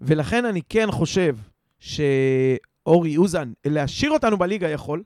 [0.00, 1.36] ולכן אני כן חושב
[1.78, 5.02] שאורי אוזן, להשאיר אותנו בליגה יכול,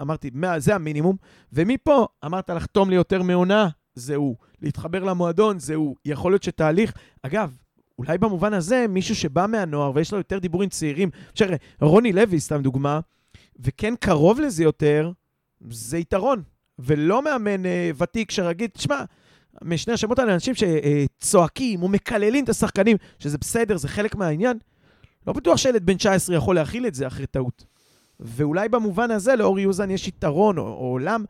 [0.00, 1.16] אמרתי, זה המינימום.
[1.52, 4.36] ומפה אמרת לחתום לי יותר מעונה, זה הוא.
[4.62, 5.96] להתחבר למועדון, זה הוא.
[6.04, 6.92] יכול להיות שתהליך...
[7.22, 7.56] אגב,
[7.98, 12.62] אולי במובן הזה, מישהו שבא מהנוער ויש לו יותר דיבורים צעירים, תראה, רוני לוי, סתם
[12.62, 13.00] דוגמה,
[13.60, 15.12] וכן קרוב לזה יותר,
[15.70, 16.42] זה יתרון.
[16.78, 19.04] ולא מאמן אה, ותיק שרגיל, תשמע,
[19.62, 24.58] משני השמות האלה, אנשים שצועקים ומקללים את השחקנים, שזה בסדר, זה חלק מהעניין.
[25.26, 27.64] לא בטוח שילד בן 19 יכול להכיל את זה אחרי טעות.
[28.20, 31.24] ואולי במובן הזה לאורי יוזן יש יתרון, או, או עולם,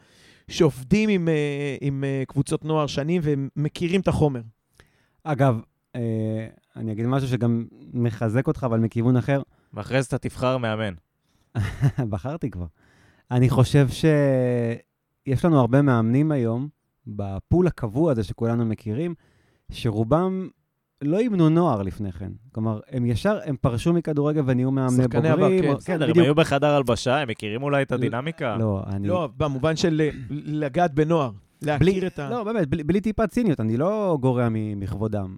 [0.49, 4.41] שעובדים עם, אה, עם אה, קבוצות נוער שנים ומכירים את החומר.
[5.25, 5.61] אגב,
[5.97, 9.43] אה, אני אגיד משהו שגם מחזק אותך, אבל מכיוון אחר.
[9.75, 10.95] ואחרי זה אתה תבחר מאמן.
[12.11, 12.67] בחרתי כבר.
[13.31, 16.69] אני חושב שיש לנו הרבה מאמנים היום,
[17.07, 19.15] בפול הקבוע הזה שכולנו מכירים,
[19.73, 20.49] שרובם
[21.05, 22.33] לא אימנו נוער לפני כן.
[22.53, 25.63] כלומר, הם ישר, הם פרשו מכדורגל ונהיו מאמני שחקני עבר, בוגרים.
[25.63, 26.19] כן, או- בסדר, הם.
[26.21, 28.57] היו בחדר הלבשה, הם מכירים אולי את הדינמיקה.
[28.57, 29.09] לא, אני...
[29.09, 31.31] לא, במובן של אה, לגעת בנוער,
[31.63, 32.31] להכיר את ה...
[32.31, 35.37] לא, באמת, בלי, טיפת ציניות, אני לא גורע מכבודם.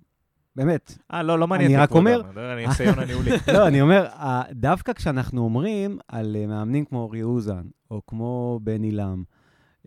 [0.56, 0.98] באמת.
[1.12, 2.06] אה, לא, לא מעניין אני אותי רק כבודם,
[2.36, 3.30] אומר- אני הניסיון הניהולי.
[3.54, 4.06] לא, אני אומר,
[4.52, 9.22] דווקא כשאנחנו אומרים על אה, מאמנים כמו אורי אוזן, או כמו בן עילם,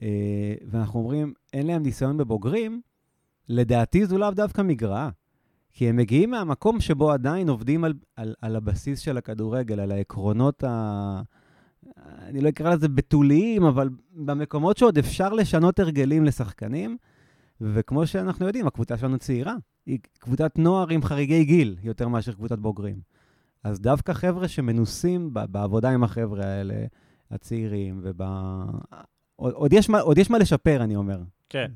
[0.02, 0.08] אה,
[0.70, 2.82] ואנחנו אומרים, אין להם ניסיון בבוגרים,
[3.50, 5.10] לדעתי זו לאו דווקא מגרעה.
[5.74, 10.64] כי הם מגיעים מהמקום שבו עדיין עובדים על, על, על הבסיס של הכדורגל, על העקרונות
[10.64, 11.22] ה...
[11.98, 16.98] אני לא אקרא לזה בתוליים, אבל במקומות שעוד אפשר לשנות הרגלים לשחקנים,
[17.62, 19.56] וכמו שאנחנו יודעים, הקבוצה שלנו צעירה.
[19.86, 23.00] היא קבוצת נוער עם חריגי גיל, יותר מאשר קבוצת בוגרים.
[23.64, 26.86] אז דווקא חבר'ה שמנוסים בעבודה עם החבר'ה האלה,
[27.32, 28.22] הצעירים, וב...
[29.36, 31.22] עוד, עוד, יש מה, עוד יש מה לשפר, אני אומר.
[31.50, 31.72] כן.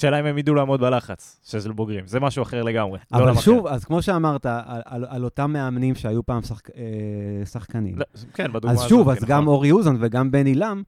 [0.00, 2.06] שאלה אם הם ידעו לעמוד בלחץ, שזה לבוגרים.
[2.06, 2.98] זה משהו אחר לגמרי.
[3.12, 6.70] לא אבל עולם שוב, אז כמו שאמרת, על, על, על אותם מאמנים שהיו פעם שחק,
[6.70, 6.82] אה,
[7.46, 7.94] שחקנים.
[7.94, 8.02] אחר.
[8.14, 8.88] לא, כן, בדוגמה אז הזאת.
[8.88, 9.28] שוב, כן, אז נכון.
[9.28, 10.82] גם אורי אוזן וגם בן עילם,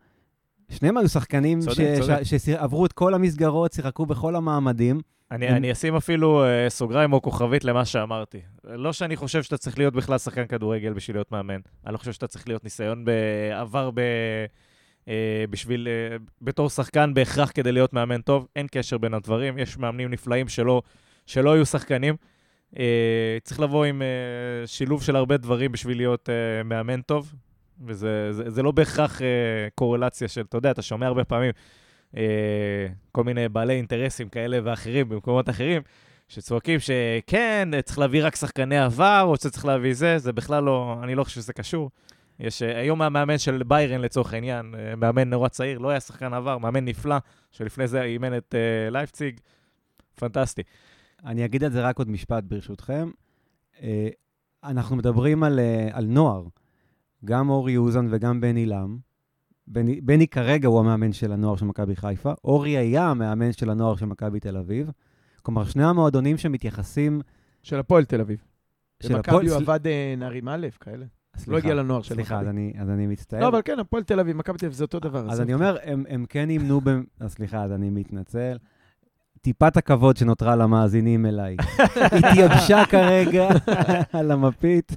[0.69, 1.59] שניהם היו שחקנים.
[2.39, 5.01] שעברו את כל המסגרות, שיחקו בכל המעמדים.
[5.31, 8.39] אני, הם- אני אשים אפילו אה, סוגריים או כוכבית למה שאמרתי.
[8.65, 11.61] לא שאני חושב שאתה צריך להיות בכלל שחקן כדורגל בשביל להיות מאמן.
[11.87, 14.01] אני לא חושב שאתה צריך להיות ניסיון בעבר ב...
[15.09, 15.89] אה, בשביל...
[15.89, 18.47] אה, בתור שחקן בהכרח כדי להיות מאמן טוב.
[18.57, 19.59] אין קשר בין הדברים.
[19.59, 20.83] יש מאמנים נפלאים שלא,
[21.27, 22.17] שלא היו שחקנים.
[22.79, 24.03] אה, צריך לבוא עם
[24.67, 26.29] שילוב של הרבה דברים בשביל להיות
[26.65, 27.35] מאמן טוב.
[27.87, 29.21] וזה זה, זה לא בהכרח
[29.75, 31.53] קורלציה של, אתה יודע, אתה שומע הרבה פעמים
[33.13, 35.83] כל מיני בעלי אינטרסים כאלה ואחרים במקומות אחרים,
[36.29, 41.15] שצועקים שכן, צריך להביא רק שחקני עבר, או שצריך להביא זה, זה בכלל לא, אני
[41.15, 41.91] לא חושב שזה קשור.
[42.41, 46.33] יש, אה, היום המאמן של ביירן לצורך העניין, אה, מאמן נורא צעיר, לא היה שחקן
[46.35, 47.17] עבר, מאמן נפלא,
[47.51, 49.41] שלפני זה אימן את אה, לייפציג,
[50.15, 50.63] פנטסטי.
[51.25, 53.11] אני אגיד על זה רק עוד משפט, ברשותכם.
[53.83, 54.09] אה,
[54.65, 56.45] אנחנו מדברים על, אה, על נוער,
[57.25, 58.99] גם אורי אוזן וגם בן עילם.
[59.67, 63.97] בני, בני כרגע הוא המאמן של הנוער של מכבי חיפה, אורי היה המאמן של הנוער
[63.97, 64.91] של מכבי תל אביב.
[65.43, 67.21] כלומר, שני המועדונים שמתייחסים...
[67.63, 68.45] של הפועל תל אביב.
[69.03, 69.81] של במכבי הפועל- הוא סל- עבד
[70.17, 71.07] נערים א', כאלה.
[71.41, 72.51] סליחה, לא הגיע לנוער של סליחה, אז מכבי.
[72.51, 73.41] אני, אז אני מצטער.
[73.41, 75.31] לא, אבל כן, הפועל תל אביב, מכבי תל אביב זה אותו דבר.
[75.31, 75.41] אז.
[75.41, 76.91] אני אומר, הם, הם כן אימנו, ב...
[77.21, 78.57] אז סליחה, אז אני מתנצל.
[79.41, 81.57] טיפת הכבוד שנותרה למאזינים אליי.
[82.17, 83.49] התייבשה כרגע
[84.19, 84.93] על המפית.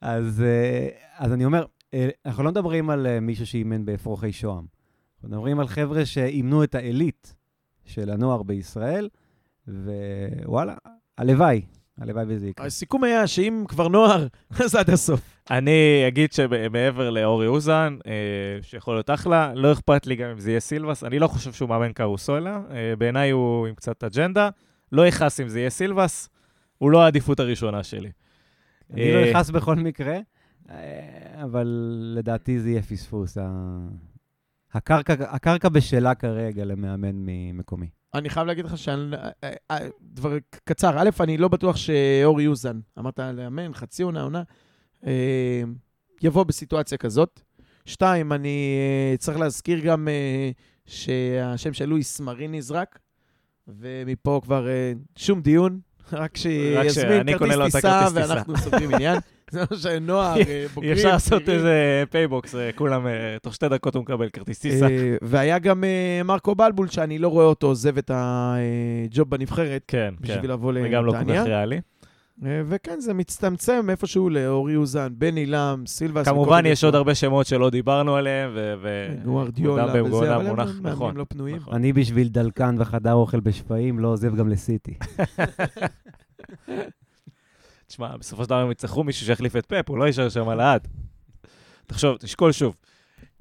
[0.00, 1.64] אז, אה, אז אני אומר,
[1.94, 4.64] אה, אנחנו לא מדברים על אה, מישהו שאימן באפרוחי שוהם.
[5.14, 7.34] אנחנו מדברים על חבר'ה שאימנו את העילית
[7.84, 9.08] של הנוער בישראל,
[9.68, 10.74] ווואלה,
[11.18, 11.62] הלוואי,
[12.02, 12.66] הלוואי וזה יקרה.
[12.66, 14.26] הסיכום היה שאם כבר נוער,
[14.64, 15.20] אז עד הסוף.
[15.50, 18.12] אני אגיד שמעבר לאורי אוזן, אה,
[18.62, 21.68] שיכול להיות אחלה, לא אכפת לי גם אם זה יהיה סילבס, אני לא חושב שהוא
[21.68, 24.48] מאמן קרוסולה, אה, בעיניי הוא עם קצת אג'נדה,
[24.92, 26.28] לא יכעס אם זה יהיה סילבס,
[26.78, 28.10] הוא לא העדיפות הראשונה שלי.
[28.92, 30.18] אני לא אה, נכנס בכל מקרה,
[30.70, 31.66] אה, אבל
[32.16, 33.38] לדעתי זה יהיה פספוס.
[34.72, 38.01] הקרקע, הקרקע בשלה כרגע למאמן ממקומי.
[38.14, 39.16] אני חייב להגיד לך שאני...
[39.44, 44.42] אה, אה, דבר קצר, א', אני לא בטוח שאורי יוזן, אמרת לאמן, חצי עונה, עונה,
[45.06, 45.62] אה,
[46.22, 47.40] יבוא בסיטואציה כזאת.
[47.86, 50.50] שתיים, אני אה, צריך להזכיר גם אה,
[50.86, 52.98] שהשם של לואיס מרין נזרק,
[53.68, 55.80] ומפה כבר אה, שום דיון,
[56.12, 58.08] רק שיזמין כרטיס טיסה.
[58.14, 59.18] ואנחנו סוגרים עניין.
[59.52, 60.92] זה מה שנוער, אה, בוגרים.
[60.92, 61.48] אי אפשר לעשות.
[61.48, 64.86] איזה פייבוקס, אה, כולם, אה, תוך שתי דקות הוא מקבל כרטיס טיסה.
[65.22, 65.84] והיה גם
[66.24, 70.88] מרקו בלבול, שאני לא רואה אותו עוזב את הג'וב בנבחרת כן, כן, בשביל לבוא זה
[70.88, 71.40] גם לא כל לנתניה.
[71.40, 71.80] כך ריאלי.
[72.42, 76.28] וכן, זה מצטמצם איפשהו לאורי אוזן, בן עילם, סילבס.
[76.28, 76.94] כמובן, יש עוד.
[76.94, 78.74] הרבה שמות שלא דיברנו עליהם, ו...
[78.82, 81.16] ו- גוארדיולה מודם וזה, אבל הם מונח, מאמנים נכון.
[81.16, 81.56] לא פנויים.
[81.56, 81.74] נכון.
[81.74, 84.94] אני בשביל דלקן וחדר אוכל בשפיים לא עוזב גם לסיטי.
[87.92, 90.88] תשמע, בסופו של דבר הם יצטרכו מישהו שיחליף את פאפ, הוא לא יישאר שם לעד.
[91.86, 92.76] תחשוב, תשקול שוב.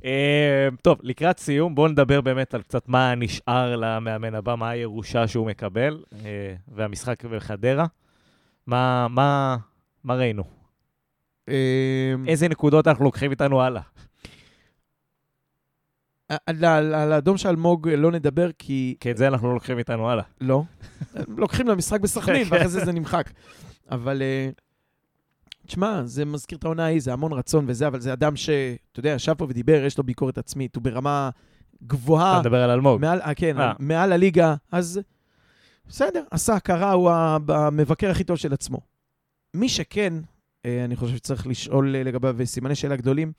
[0.06, 5.28] אה, טוב, לקראת סיום, בואו נדבר באמת על קצת מה נשאר למאמן הבא, מה הירושה
[5.28, 7.86] שהוא מקבל, אה, והמשחק בחדרה.
[8.68, 9.58] מה, מה,
[10.04, 10.44] מה ראינו?
[11.50, 13.82] אה, איזה נקודות אנחנו לוקחים איתנו הלאה?
[16.46, 19.78] על- על על האדום של אלמוג לא נדבר, כי כי את זה אנחנו לא לוקחים
[19.78, 20.24] איתנו הלאה.
[20.42, 20.64] לא.
[21.38, 23.30] לוקחים למשחק בסכנין, ואחרי זה זה נמחק.
[23.92, 24.50] אבל, אה,
[25.68, 29.10] תשמע, זה מזכיר את העונה ההיא, זה המון רצון וזה, אבל זה אדם שאתה יודע,
[29.10, 31.30] ישב פה ודיבר, יש לו ביקורת עצמית, הוא ברמה
[31.84, 33.02] גבוהה, אתה מדבר על אלמוג.
[33.02, 33.74] מעל, אה, כן, אה.
[33.80, 35.00] מעל הליגה, אז
[35.88, 37.12] בסדר, עשה הכרה, הוא
[37.48, 38.80] המבקר הכי טוב של עצמו.
[39.54, 40.14] מי שכן,
[40.66, 43.32] אה, אני חושב שצריך לשאול לגביו סימני שאלה גדולים,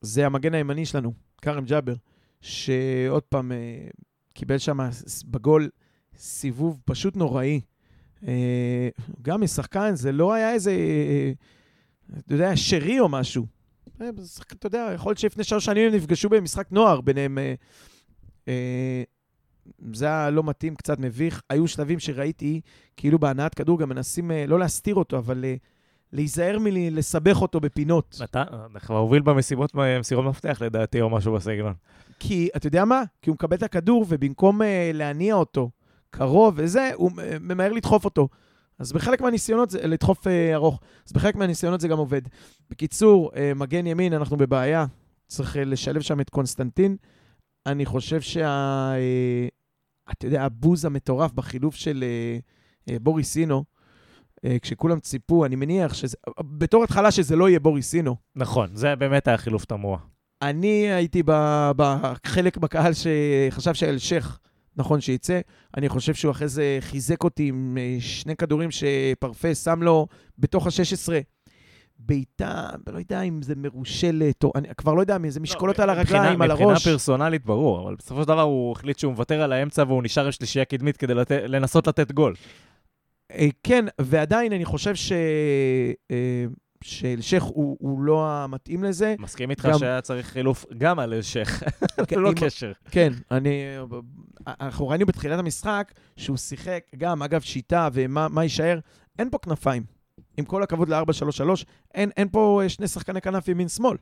[0.00, 1.94] זה המגן הימני שלנו, כרם ג'אבר,
[2.40, 3.52] שעוד פעם
[4.34, 4.78] קיבל שם
[5.24, 5.68] בגול
[6.16, 7.60] סיבוב פשוט נוראי.
[8.26, 8.88] אה,
[9.22, 11.32] גם משחקן, זה לא היה איזה, אה,
[12.18, 13.46] אתה יודע, שרי או משהו.
[14.00, 14.08] אה,
[14.52, 17.38] אתה יודע, יכול להיות שלפני שלוש שנים הם נפגשו במשחק נוער ביניהם.
[17.38, 17.54] אה,
[18.48, 19.02] אה,
[19.92, 21.42] זה היה לא מתאים, קצת מביך.
[21.50, 22.60] היו שלבים שראיתי,
[22.96, 25.54] כאילו בהנעת כדור גם מנסים אה, לא להסתיר אותו, אבל אה,
[26.12, 28.20] להיזהר מלסבך אותו בפינות.
[28.24, 28.44] אתה
[28.80, 31.74] כבר הוביל במסיבות, מסירות מפתח לדעתי, או משהו בסגנון.
[32.18, 33.02] כי, אתה יודע מה?
[33.22, 34.60] כי הוא מקבל את הכדור, ובמקום
[34.94, 35.70] להניע אותו
[36.10, 38.28] קרוב וזה, הוא ממהר לדחוף אותו.
[38.78, 42.22] אז בחלק מהניסיונות זה, לדחוף uh, ארוך, אז בחלק מהניסיונות זה גם עובד.
[42.70, 44.86] בקיצור, uh, מגן ימין, אנחנו בבעיה.
[45.26, 46.96] צריך uh, לשלב שם את קונסטנטין.
[47.66, 48.92] אני חושב שה...
[48.94, 52.04] Uh, אתה יודע, הבוז המטורף בחילוף של
[52.86, 53.64] uh, uh, בוריסינו,
[54.36, 56.16] uh, כשכולם ציפו, אני מניח שזה...
[56.40, 58.16] בתור התחלה שזה לא יהיה בוריסינו.
[58.36, 59.98] נכון, זה באמת היה חילוף תמוה.
[60.42, 61.22] אני הייתי
[61.76, 64.38] בחלק בקהל שחשב שאלשיך
[64.78, 65.40] נכון שיצא.
[65.76, 70.06] אני חושב שהוא אחרי זה חיזק אותי עם אה, שני כדורים שפרפה שם לו
[70.38, 71.12] בתוך ה-16.
[72.00, 76.18] בעיטה, לא יודע אם זה מרושלת, או אני כבר לא יודע, מאיזה משקולות על מבחינה-
[76.18, 76.88] הרגליים, על מבחינה הראש.
[76.88, 80.32] פרסונלית, ברור, אבל בסופו של דבר הוא החליט שהוא מוותר על האמצע והוא נשאר עם
[80.32, 81.30] שלישייה קדמית כדי לת...
[81.32, 82.34] לנסות לתת גול.
[83.32, 85.12] אה, כן, ועדיין אני חושב ש...
[86.84, 89.14] שאלשיך הוא, הוא לא המתאים לזה.
[89.18, 91.62] מסכים איתך גם- שהיה צריך חילוף גם על אלשיך,
[92.08, 92.72] כן, לא אם- קשר.
[92.90, 93.62] כן, אני...
[94.46, 98.78] אנחנו ראינו בתחילת המשחק שהוא שיחק, גם, אגב, שיטה ומה מה יישאר,
[99.18, 99.82] אין פה כנפיים.
[100.36, 101.64] עם כל הכבוד ל-4-3-3,
[101.94, 103.96] אין, אין פה אה, שני שחקני כנף ימין-שמאל.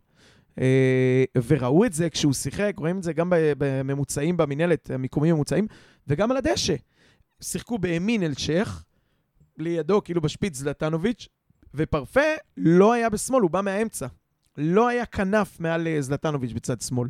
[0.60, 5.66] אה, וראו את זה כשהוא שיחק, רואים את זה גם בממוצעים במינהלת, המיקומים ממוצעים,
[6.08, 6.74] וגם על הדשא.
[7.40, 8.84] שיחקו בימין אלשיך,
[9.58, 11.28] לידו, כאילו בשפיץ זלטנוביץ',
[11.74, 12.20] ופרפה
[12.56, 14.06] לא היה בשמאל, הוא בא מהאמצע.
[14.58, 17.08] לא היה כנף מעל אה, זלטנוביץ' בצד שמאל.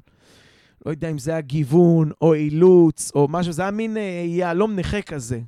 [0.87, 4.77] לא יודע אם זה היה גיוון או אילוץ או משהו, זה היה מין אה, יהלום
[4.77, 5.41] נכה כזה.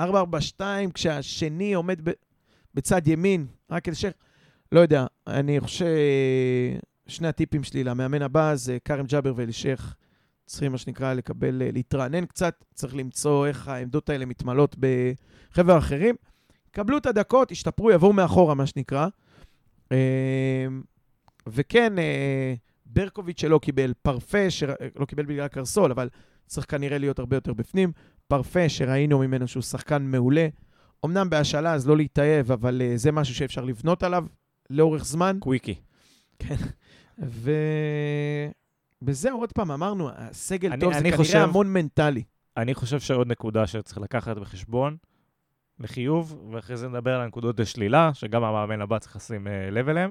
[0.00, 0.02] 4-4-2,
[0.94, 2.12] כשהשני עומד ב,
[2.74, 4.12] בצד ימין, רק אלשיך.
[4.72, 5.86] לא יודע, אני חושב
[7.06, 9.94] ששני הטיפים שלי למאמן הבא זה כרם ג'אבר ואלשיך.
[10.46, 16.14] צריכים, מה שנקרא, לקבל, אה, להתרענן קצת, צריך למצוא איך העמדות האלה מתמלאות בחבר'ה אחרים.
[16.74, 19.06] קבלו את הדקות, ישתפרו, יבואו מאחורה, מה שנקרא.
[19.92, 20.66] אה,
[21.46, 22.54] וכן, אה,
[22.86, 26.08] ברקוביץ' שלא קיבל, פרפה שלא קיבל בגלל קרסול, אבל
[26.46, 27.92] צריך כנראה להיות הרבה יותר בפנים.
[28.28, 30.48] פרפה שראינו ממנו שהוא שחקן מעולה.
[31.04, 34.24] אמנם בהשאלה, אז לא להתאהב, אבל זה משהו שאפשר לבנות עליו
[34.70, 35.36] לאורך זמן.
[35.40, 35.74] קוויקי.
[37.22, 37.50] ו...
[39.02, 42.22] וזהו, עוד פעם, אמרנו, הסגל אני- טוב, זה אני כנראה חושב- המון מנטלי.
[42.56, 44.96] אני חושב שעוד נקודה שצריך לקחת בחשבון,
[45.80, 50.10] לחיוב, ואחרי זה נדבר על הנקודות לשלילה, שגם המאמן הבא צריך לשים אה, לב אליהם.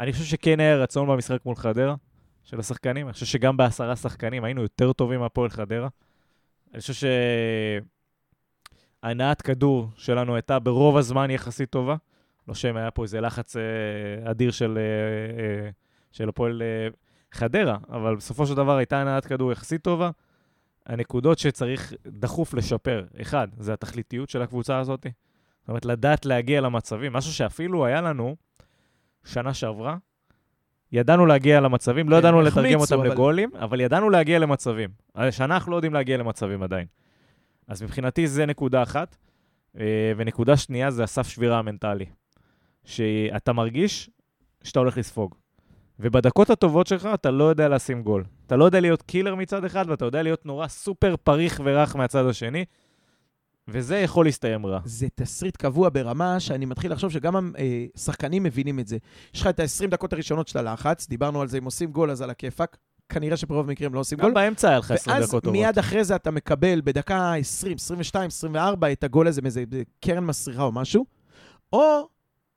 [0.00, 1.94] אני חושב שכן היה רצון במשחק מול חדרה,
[2.46, 3.06] של השחקנים.
[3.06, 5.88] אני חושב שגם בעשרה שחקנים היינו יותר טובים מהפועל חדרה.
[6.74, 7.08] אני חושב
[9.02, 11.96] שהנעת כדור שלנו הייתה ברוב הזמן יחסית טובה.
[12.48, 14.84] לא שאם היה פה איזה לחץ אה, אדיר של, אה,
[15.42, 15.70] אה,
[16.12, 16.88] של הפועל אה,
[17.32, 20.10] חדרה, אבל בסופו של דבר הייתה הנעת כדור יחסית טובה.
[20.86, 25.06] הנקודות שצריך דחוף לשפר, אחד, זה התכליתיות של הקבוצה הזאת.
[25.60, 28.36] זאת אומרת, לדעת להגיע למצבים, משהו שאפילו היה לנו
[29.24, 29.96] שנה שעברה.
[30.92, 34.90] ידענו להגיע למצבים, לא ידענו לתרגם אותם אבל- לגולים, אבל ידענו להגיע למצבים.
[35.14, 36.86] השנה אנחנו לא יודעים להגיע למצבים עדיין.
[37.68, 39.16] אז מבחינתי זה נקודה אחת.
[39.80, 42.04] אה, ונקודה שנייה זה הסף שבירה המנטלי.
[42.84, 44.10] שאתה מרגיש
[44.62, 45.34] שאתה הולך לספוג.
[46.00, 48.24] ובדקות הטובות שלך אתה לא יודע לשים גול.
[48.46, 52.26] אתה לא יודע להיות killer מצד אחד, ואתה יודע להיות נורא סופר פריך ורך מהצד
[52.26, 52.64] השני,
[53.68, 54.80] וזה יכול להסתיים רע.
[54.84, 57.52] זה תסריט קבוע ברמה שאני מתחיל לחשוב שגם
[57.94, 58.96] השחקנים מבינים את זה.
[59.34, 62.22] יש לך את ה-20 דקות הראשונות של הלחץ, דיברנו על זה, אם עושים גול אז
[62.22, 62.76] על הכיפאק.
[63.08, 64.34] כנראה שברוב המקרים לא עושים גם גול.
[64.34, 65.58] באמצע היה לך 20 ואז דקות טובות.
[65.58, 69.64] מיד אחרי זה אתה מקבל בדקה 20, 22, 24 את הגול הזה מאיזה
[70.00, 71.06] קרן מסריחה או משהו,
[71.72, 72.08] או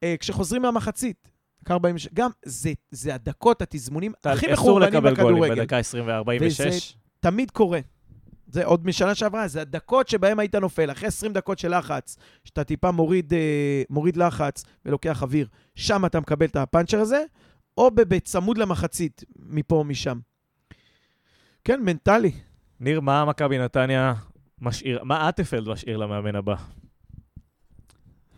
[0.03, 1.29] אה, כשחוזרים מהמחצית.
[1.63, 5.61] דקה 46, גם זה, זה הדקות, התזמונים הכי אסור מחורבנים לקבל גולים בכדורגל.
[5.61, 6.95] בדקה 20-46.
[7.19, 7.79] תמיד קורה.
[8.47, 10.91] זה עוד משנה שעברה, זה הדקות שבהן היית נופל.
[10.91, 16.19] אחרי 20 דקות של לחץ, שאתה טיפה מוריד, אה, מוריד לחץ ולוקח אוויר, שם אתה
[16.19, 17.23] מקבל את הפאנצ'ר הזה,
[17.77, 20.19] או בצמוד למחצית, מפה או משם.
[21.63, 22.31] כן, מנטלי.
[22.79, 24.13] ניר, מה מכבי נתניה
[24.61, 26.55] משאיר, מה אטפלד משאיר למאמן הבא?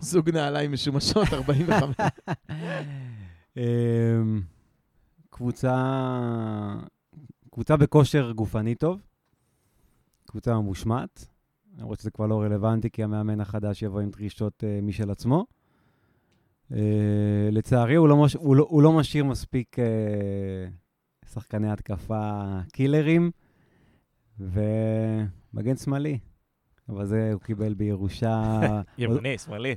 [0.01, 1.95] זוג נעליים משומשות, 45.
[3.57, 4.41] אמ,
[5.29, 5.75] קבוצה,
[7.51, 9.01] קבוצה בכושר גופני טוב,
[10.25, 11.27] קבוצה ממושמעת,
[11.77, 15.45] למרות שזה כבר לא רלוונטי, כי המאמן החדש יבוא עם דרישות uh, משל עצמו.
[16.71, 16.75] Uh,
[17.51, 23.31] לצערי, הוא לא, מש, הוא, לא, הוא לא משאיר מספיק uh, שחקני התקפה קילרים,
[24.39, 26.19] ומגן שמאלי.
[26.89, 28.59] אבל זה הוא קיבל בירושה...
[28.97, 29.75] ימני, שמאלי.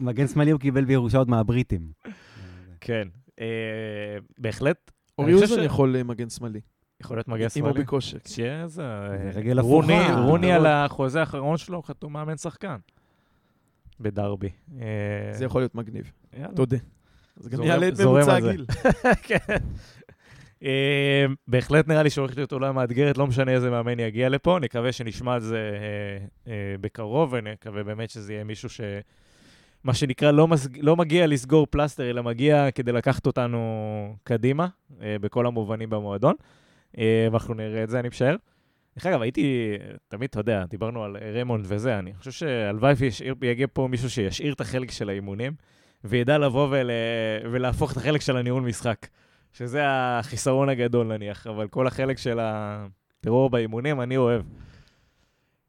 [0.00, 1.92] מגן שמאלי הוא קיבל בירושה עוד מהבריטים.
[2.80, 3.08] כן.
[3.40, 3.46] אה,
[4.38, 6.60] בהחלט, אורי אוזן יכול אה, מגן שמאלי,
[7.00, 7.84] יכול להיות מגן אם הוא שמאלי.
[7.84, 8.18] בכושר.
[8.24, 8.66] שזה...
[8.66, 10.20] זה רגל רוני, הפוכה.
[10.20, 10.52] רוני.
[10.52, 12.76] על החוזה האחרון שלו חתום מאמן שחקן.
[14.00, 14.50] בדרבי.
[14.80, 14.86] אה,
[15.32, 16.12] זה יכול להיות מגניב.
[16.54, 16.76] תודה.
[17.36, 18.34] זה גם יעלה את ממוצע.
[18.36, 18.66] הגיל.
[19.28, 19.56] כן.
[20.64, 24.92] אה, בהחלט נראה לי שהולכת להיות עולה מאתגרת, לא משנה איזה מאמן יגיע לפה, נקווה
[24.92, 28.80] שנשמע על זה אה, אה, בקרוב, ונקווה באמת שזה יהיה מישהו ש...
[29.84, 30.78] מה שנקרא, לא, מסג...
[30.80, 34.66] לא מגיע לסגור פלסטר, אלא מגיע כדי לקחת אותנו קדימה,
[35.02, 36.34] אה, בכל המובנים במועדון.
[36.98, 38.36] אה, ואנחנו נראה את זה, אני משער.
[38.96, 39.74] דרך אגב, הייתי,
[40.08, 44.52] תמיד, אתה יודע, דיברנו על ריימונד וזה, אני חושב שהלוואי וישאיר- יגיע פה מישהו שישאיר
[44.52, 45.52] את החלק של האימונים,
[46.04, 46.90] וידע לבוא ול...
[47.52, 49.06] ולהפוך את החלק של הניהול משחק.
[49.52, 54.42] שזה החיסרון הגדול נניח, אבל כל החלק של הטרור באימונים אני אוהב.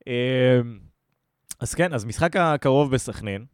[0.07, 0.59] אה,
[1.59, 3.45] אז כן, אז משחק הקרוב בסכנין,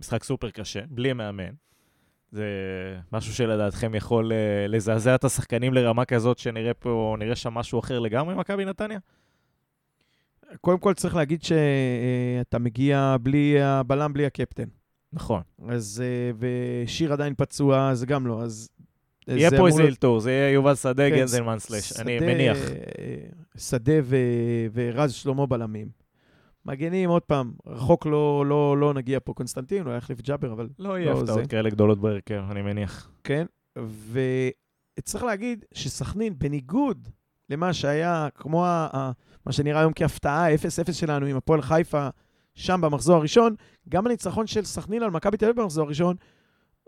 [0.00, 1.52] משחק סופר קשה, בלי מאמן.
[2.32, 2.46] זה
[3.12, 7.98] משהו שלדעתכם יכול אה, לזעזע את השחקנים לרמה כזאת שנראה פה, נראה שם משהו אחר
[7.98, 8.98] לגמרי ממכבי נתניה?
[10.60, 14.68] קודם כל צריך להגיד שאתה מגיע בלי הבלם, בלי הקפטן.
[15.12, 15.42] נכון.
[15.68, 16.30] אז, אה,
[16.84, 18.68] ושיר עדיין פצוע, זה גם לא, אז...
[19.28, 22.58] יהיה פה איזה אלתור, זה יהיה יובל שדה, כן, גנזלמן סלאש, אני מניח.
[22.58, 22.74] אה,
[23.58, 23.92] שדה
[24.72, 25.99] ורז שלמה בלמים.
[26.64, 29.32] מגנים, עוד פעם, רחוק לא, לא, לא נגיע פה.
[29.34, 32.62] קונסטנטין, הוא יחליף את ג'אבר, אבל לא יהיה לא, הפתעות זה- כאלה גדולות בהרכב, אני
[32.62, 33.10] מניח.
[33.24, 33.46] כן.
[34.98, 37.08] וצריך להגיד שסכנין, בניגוד
[37.50, 39.10] למה שהיה, כמו ה, ה,
[39.46, 40.58] מה שנראה היום כהפתעה, 0-0
[40.92, 42.08] שלנו עם הפועל חיפה,
[42.54, 43.54] שם במחזור הראשון,
[43.88, 46.16] גם הניצחון של סכנין על מכבי תל אביב במחזור הראשון,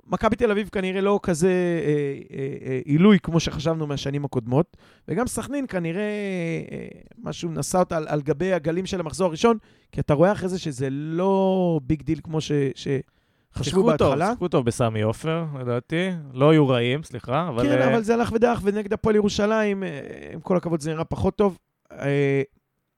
[0.07, 4.77] מכבי תל אביב כנראה לא כזה אה, אה, אה, עילוי כמו שחשבנו מהשנים הקודמות,
[5.09, 6.03] וגם סכנין כנראה
[6.73, 6.87] אה,
[7.19, 9.57] משהו נשא אותה על, על גבי הגלים של המחזור הראשון,
[9.93, 14.29] כי אתה רואה אחרי זה שזה לא big deal כמו ש, שחשבו טוב, בהתחלה.
[14.31, 16.11] שיחקו טוב בסמי עופר, לדעתי.
[16.33, 17.63] לא היו רעים, סליחה, אבל...
[17.63, 20.01] כן, אה, אבל זה הלך ודרך, ונגד הפועל ירושלים, אה,
[20.33, 21.59] עם כל הכבוד, זה נראה פחות טוב.
[21.93, 22.43] אה,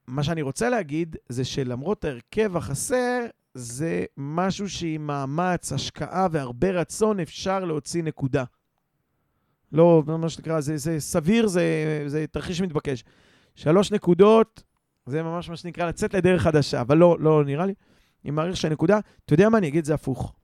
[0.07, 3.21] מה שאני רוצה להגיד, זה שלמרות ההרכב החסר,
[3.55, 8.45] זה משהו שעם מאמץ, השקעה והרבה רצון אפשר להוציא נקודה.
[9.73, 11.65] לא, מה שנקרא, זה, זה סביר, זה,
[12.07, 13.05] זה תרחיש מתבקש.
[13.55, 14.63] שלוש נקודות,
[15.07, 17.75] זה ממש מה שנקרא לצאת לדרך חדשה, אבל לא, לא נראה לי.
[18.25, 20.35] אני מעריך שהנקודה, אתה יודע מה, אני אגיד את זה הפוך.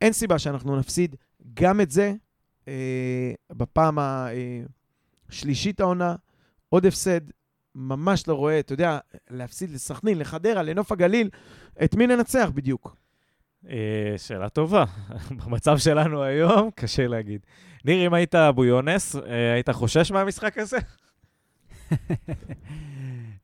[0.00, 1.16] אין סיבה שאנחנו נפסיד
[1.54, 2.14] גם את זה
[2.68, 3.98] אה, בפעם
[5.28, 6.14] השלישית העונה,
[6.68, 7.20] עוד הפסד,
[7.74, 8.98] ממש לא רואה, אתה יודע,
[9.30, 11.30] להפסיד לסכנין, לחדרה, לנוף הגליל,
[11.84, 12.96] את מי ננצח בדיוק?
[13.68, 14.84] אה, שאלה טובה.
[15.44, 17.40] במצב שלנו היום, קשה להגיד.
[17.84, 20.78] ניר, אם היית אבו יונס, אה, היית חושש מהמשחק הזה?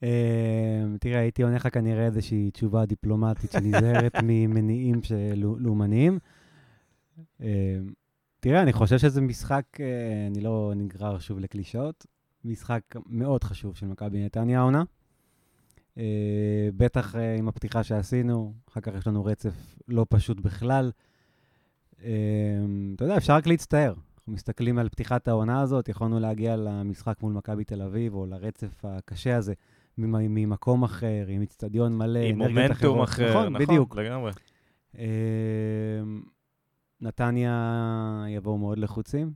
[0.03, 5.01] אמ, תראה, הייתי עונה לך כנראה איזושהי תשובה דיפלומטית שנזהרת ממניעים
[5.59, 6.19] לאומניים.
[8.41, 12.07] תראה, אני חושב שזה משחק, אה, אני לא נגרר שוב לקלישאות,
[12.45, 14.83] משחק מאוד חשוב של מכבי נתניה העונה.
[15.99, 16.03] אה,
[16.77, 20.91] בטח אה, עם הפתיחה שעשינו, אחר כך יש לנו רצף לא פשוט בכלל.
[22.03, 23.95] אמ, אתה יודע, אפשר רק להצטער.
[24.19, 28.85] אנחנו מסתכלים על פתיחת העונה הזאת, יכולנו להגיע למשחק מול מכבי תל אביב, או לרצף
[28.85, 29.55] הקשה הזה,
[29.99, 33.01] ממ- ממקום אחר, עם אצטדיון מלא, עם מומנטום.
[33.03, 33.97] אחר, נכון, בדיוק.
[33.97, 34.33] לגמרי.
[37.01, 39.33] נתניה יבואו מאוד לחוצים.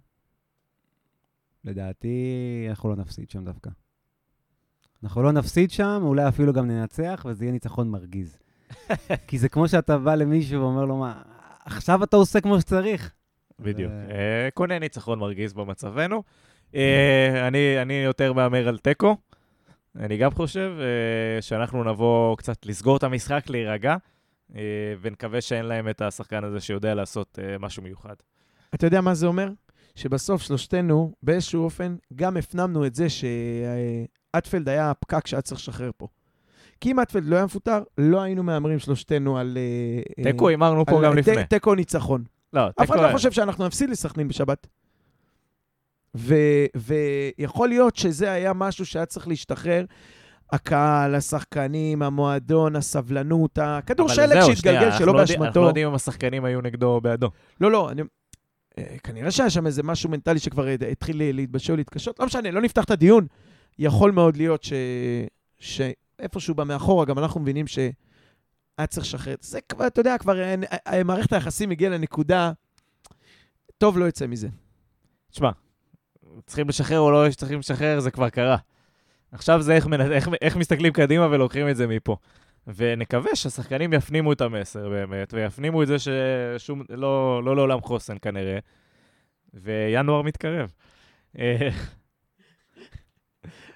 [1.65, 2.17] לדעתי,
[2.71, 3.71] אנחנו לא נפסיד שם דווקא.
[5.05, 8.39] אנחנו לא נפסיד שם, אולי אפילו גם ננצח, וזה יהיה ניצחון מרגיז.
[9.29, 11.23] כי זה כמו שאתה בא למישהו ואומר לו, מה,
[11.65, 13.13] עכשיו אתה עושה כמו שצריך.
[13.61, 13.93] בדיוק.
[13.93, 16.23] ו- אה, קונה ניצחון מרגיז במצבנו.
[16.75, 19.17] אה, אני אני יותר מהמר על תיקו.
[19.97, 23.97] אני גם חושב אה, שאנחנו נבוא קצת לסגור את המשחק, להירגע,
[25.01, 28.15] ונקווה שאין להם את השחקן הזה שיודע לעשות משהו מיוחד.
[28.75, 29.49] אתה יודע מה זה אומר?
[29.95, 33.07] שבסוף שלושתנו, באיזשהו אופן, גם הפנמנו את זה
[34.37, 36.07] שאטפלד היה הפקק שהיה צריך לשחרר פה.
[36.81, 39.59] כי אם אטפלד לא היה מפוטר, לא היינו מהמרים שלושתנו על...
[40.19, 41.45] אה, תיקו אה, הימרנו פה גם לפני.
[41.45, 42.25] תיקו ניצחון.
[42.53, 43.07] לא, אף אחד תיקו...
[43.07, 44.67] לא חושב שאנחנו נפסיד לסכנין בשבת.
[46.75, 49.85] ויכול להיות שזה היה משהו שהיה צריך להשתחרר.
[50.53, 55.63] הקהל, השחקנים, המועדון, הסבלנות, הכדור שלג שהתגלגל שלא לא יודעים- אנחנו באשמתו.
[55.63, 57.31] לא יודעים אם השחקנים היו נגדו או בעדו.
[57.61, 58.03] לא, לא, אני...
[58.79, 62.21] אה, כנראה שהיה שם איזה משהו מנטלי שכבר התחיל להתבשל להתקשות.
[62.21, 63.27] לא משנה, לא נפתח את הדיון.
[63.79, 64.73] יכול מאוד להיות ש...
[65.59, 69.35] שאיפשהו במאחורה, גם אנחנו מבינים שהיה צריך לשחרר.
[69.41, 70.55] זה כבר, אתה יודע, כבר אה,
[70.87, 72.53] אה, מערכת היחסים הגיעה לנקודה,
[73.79, 74.49] טוב לא יוצא מזה.
[75.31, 75.51] תשמע,
[76.47, 78.57] צריכים לשחרר או לא צריכים לשחרר, זה כבר קרה.
[79.33, 82.17] עכשיו זה איך, איך, איך מסתכלים קדימה ולוקחים את זה מפה.
[82.67, 88.59] ונקווה שהשחקנים יפנימו את המסר באמת, ויפנימו את זה ששום, לא, לא לעולם חוסן כנראה,
[89.55, 90.73] וינואר מתקרב.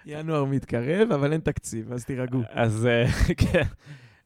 [0.07, 2.43] ינואר מתקרב, אבל אין תקציב, אז תירגעו.
[2.51, 3.05] אז אה,
[3.53, 3.63] כן,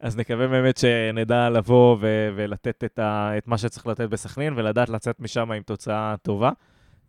[0.00, 4.88] אז נקווה באמת שנדע לבוא ו- ולתת את, ה- את מה שצריך לתת בסכנין, ולדעת
[4.88, 6.50] לצאת משם עם תוצאה טובה.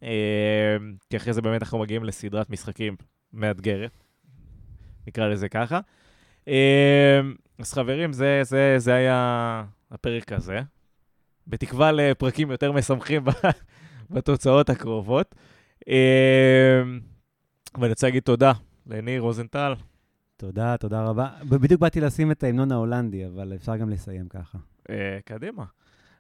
[0.03, 0.78] אה,
[1.09, 2.95] כי אחרי זה באמת אנחנו מגיעים לסדרת משחקים
[3.34, 3.91] מאתגרת,
[5.07, 5.80] נקרא לזה ככה.
[6.47, 7.20] אה,
[7.59, 10.59] אז חברים, זה, זה, זה היה הפרק הזה.
[11.47, 13.24] בתקווה לפרקים יותר משמחים
[14.11, 15.36] בתוצאות הקרובות.
[17.80, 18.51] ואני רוצה להגיד תודה
[18.88, 19.73] לניר רוזנטל,
[20.38, 21.30] תודה, תודה רבה.
[21.49, 24.57] בדיוק באתי לשים את ההמנון ההולנדי, אבל אפשר גם לסיים ככה.
[24.89, 25.63] אה, קדימה.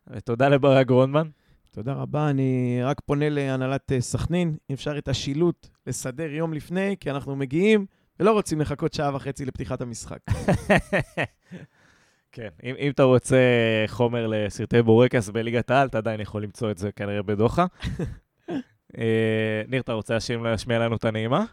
[0.07, 1.27] ותודה לברק גרונדמן.
[1.71, 6.95] תודה רבה, אני רק פונה להנהלת אה, סכנין, אם אפשר את השילוט לסדר יום לפני,
[6.99, 7.85] כי אנחנו מגיעים
[8.19, 10.19] ולא רוצים לחכות שעה וחצי לפתיחת המשחק.
[12.31, 13.37] כן, אם, אם אתה רוצה
[13.87, 17.65] חומר לסרטי בורקס בליגת העל, אתה עדיין יכול למצוא את זה כנראה בדוחה.
[18.97, 19.03] אה,
[19.67, 21.43] ניר, אתה רוצה להשמיע- להשמיע לנו את הנעימה?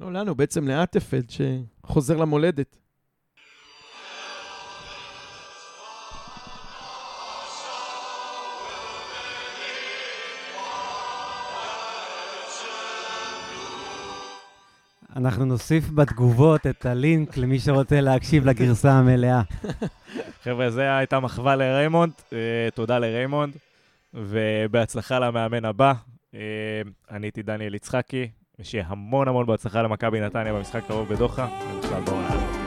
[0.00, 2.76] לא לנו, בעצם לאטפלד שחוזר למולדת.
[15.16, 19.42] אנחנו נוסיף בתגובות את הלינק למי שרוצה להקשיב לגרסה המלאה.
[20.44, 22.38] חבר'ה, זו הייתה מחווה לריימונד, אה,
[22.74, 23.54] תודה לריימונד,
[24.14, 25.92] ובהצלחה למאמן הבא.
[26.34, 26.40] אה,
[27.10, 32.63] אני הייתי דניאל יצחקי, ושיהיה המון המון בהצלחה למכבי נתניה במשחק קרוב בדוחה, ובכלל בעונה.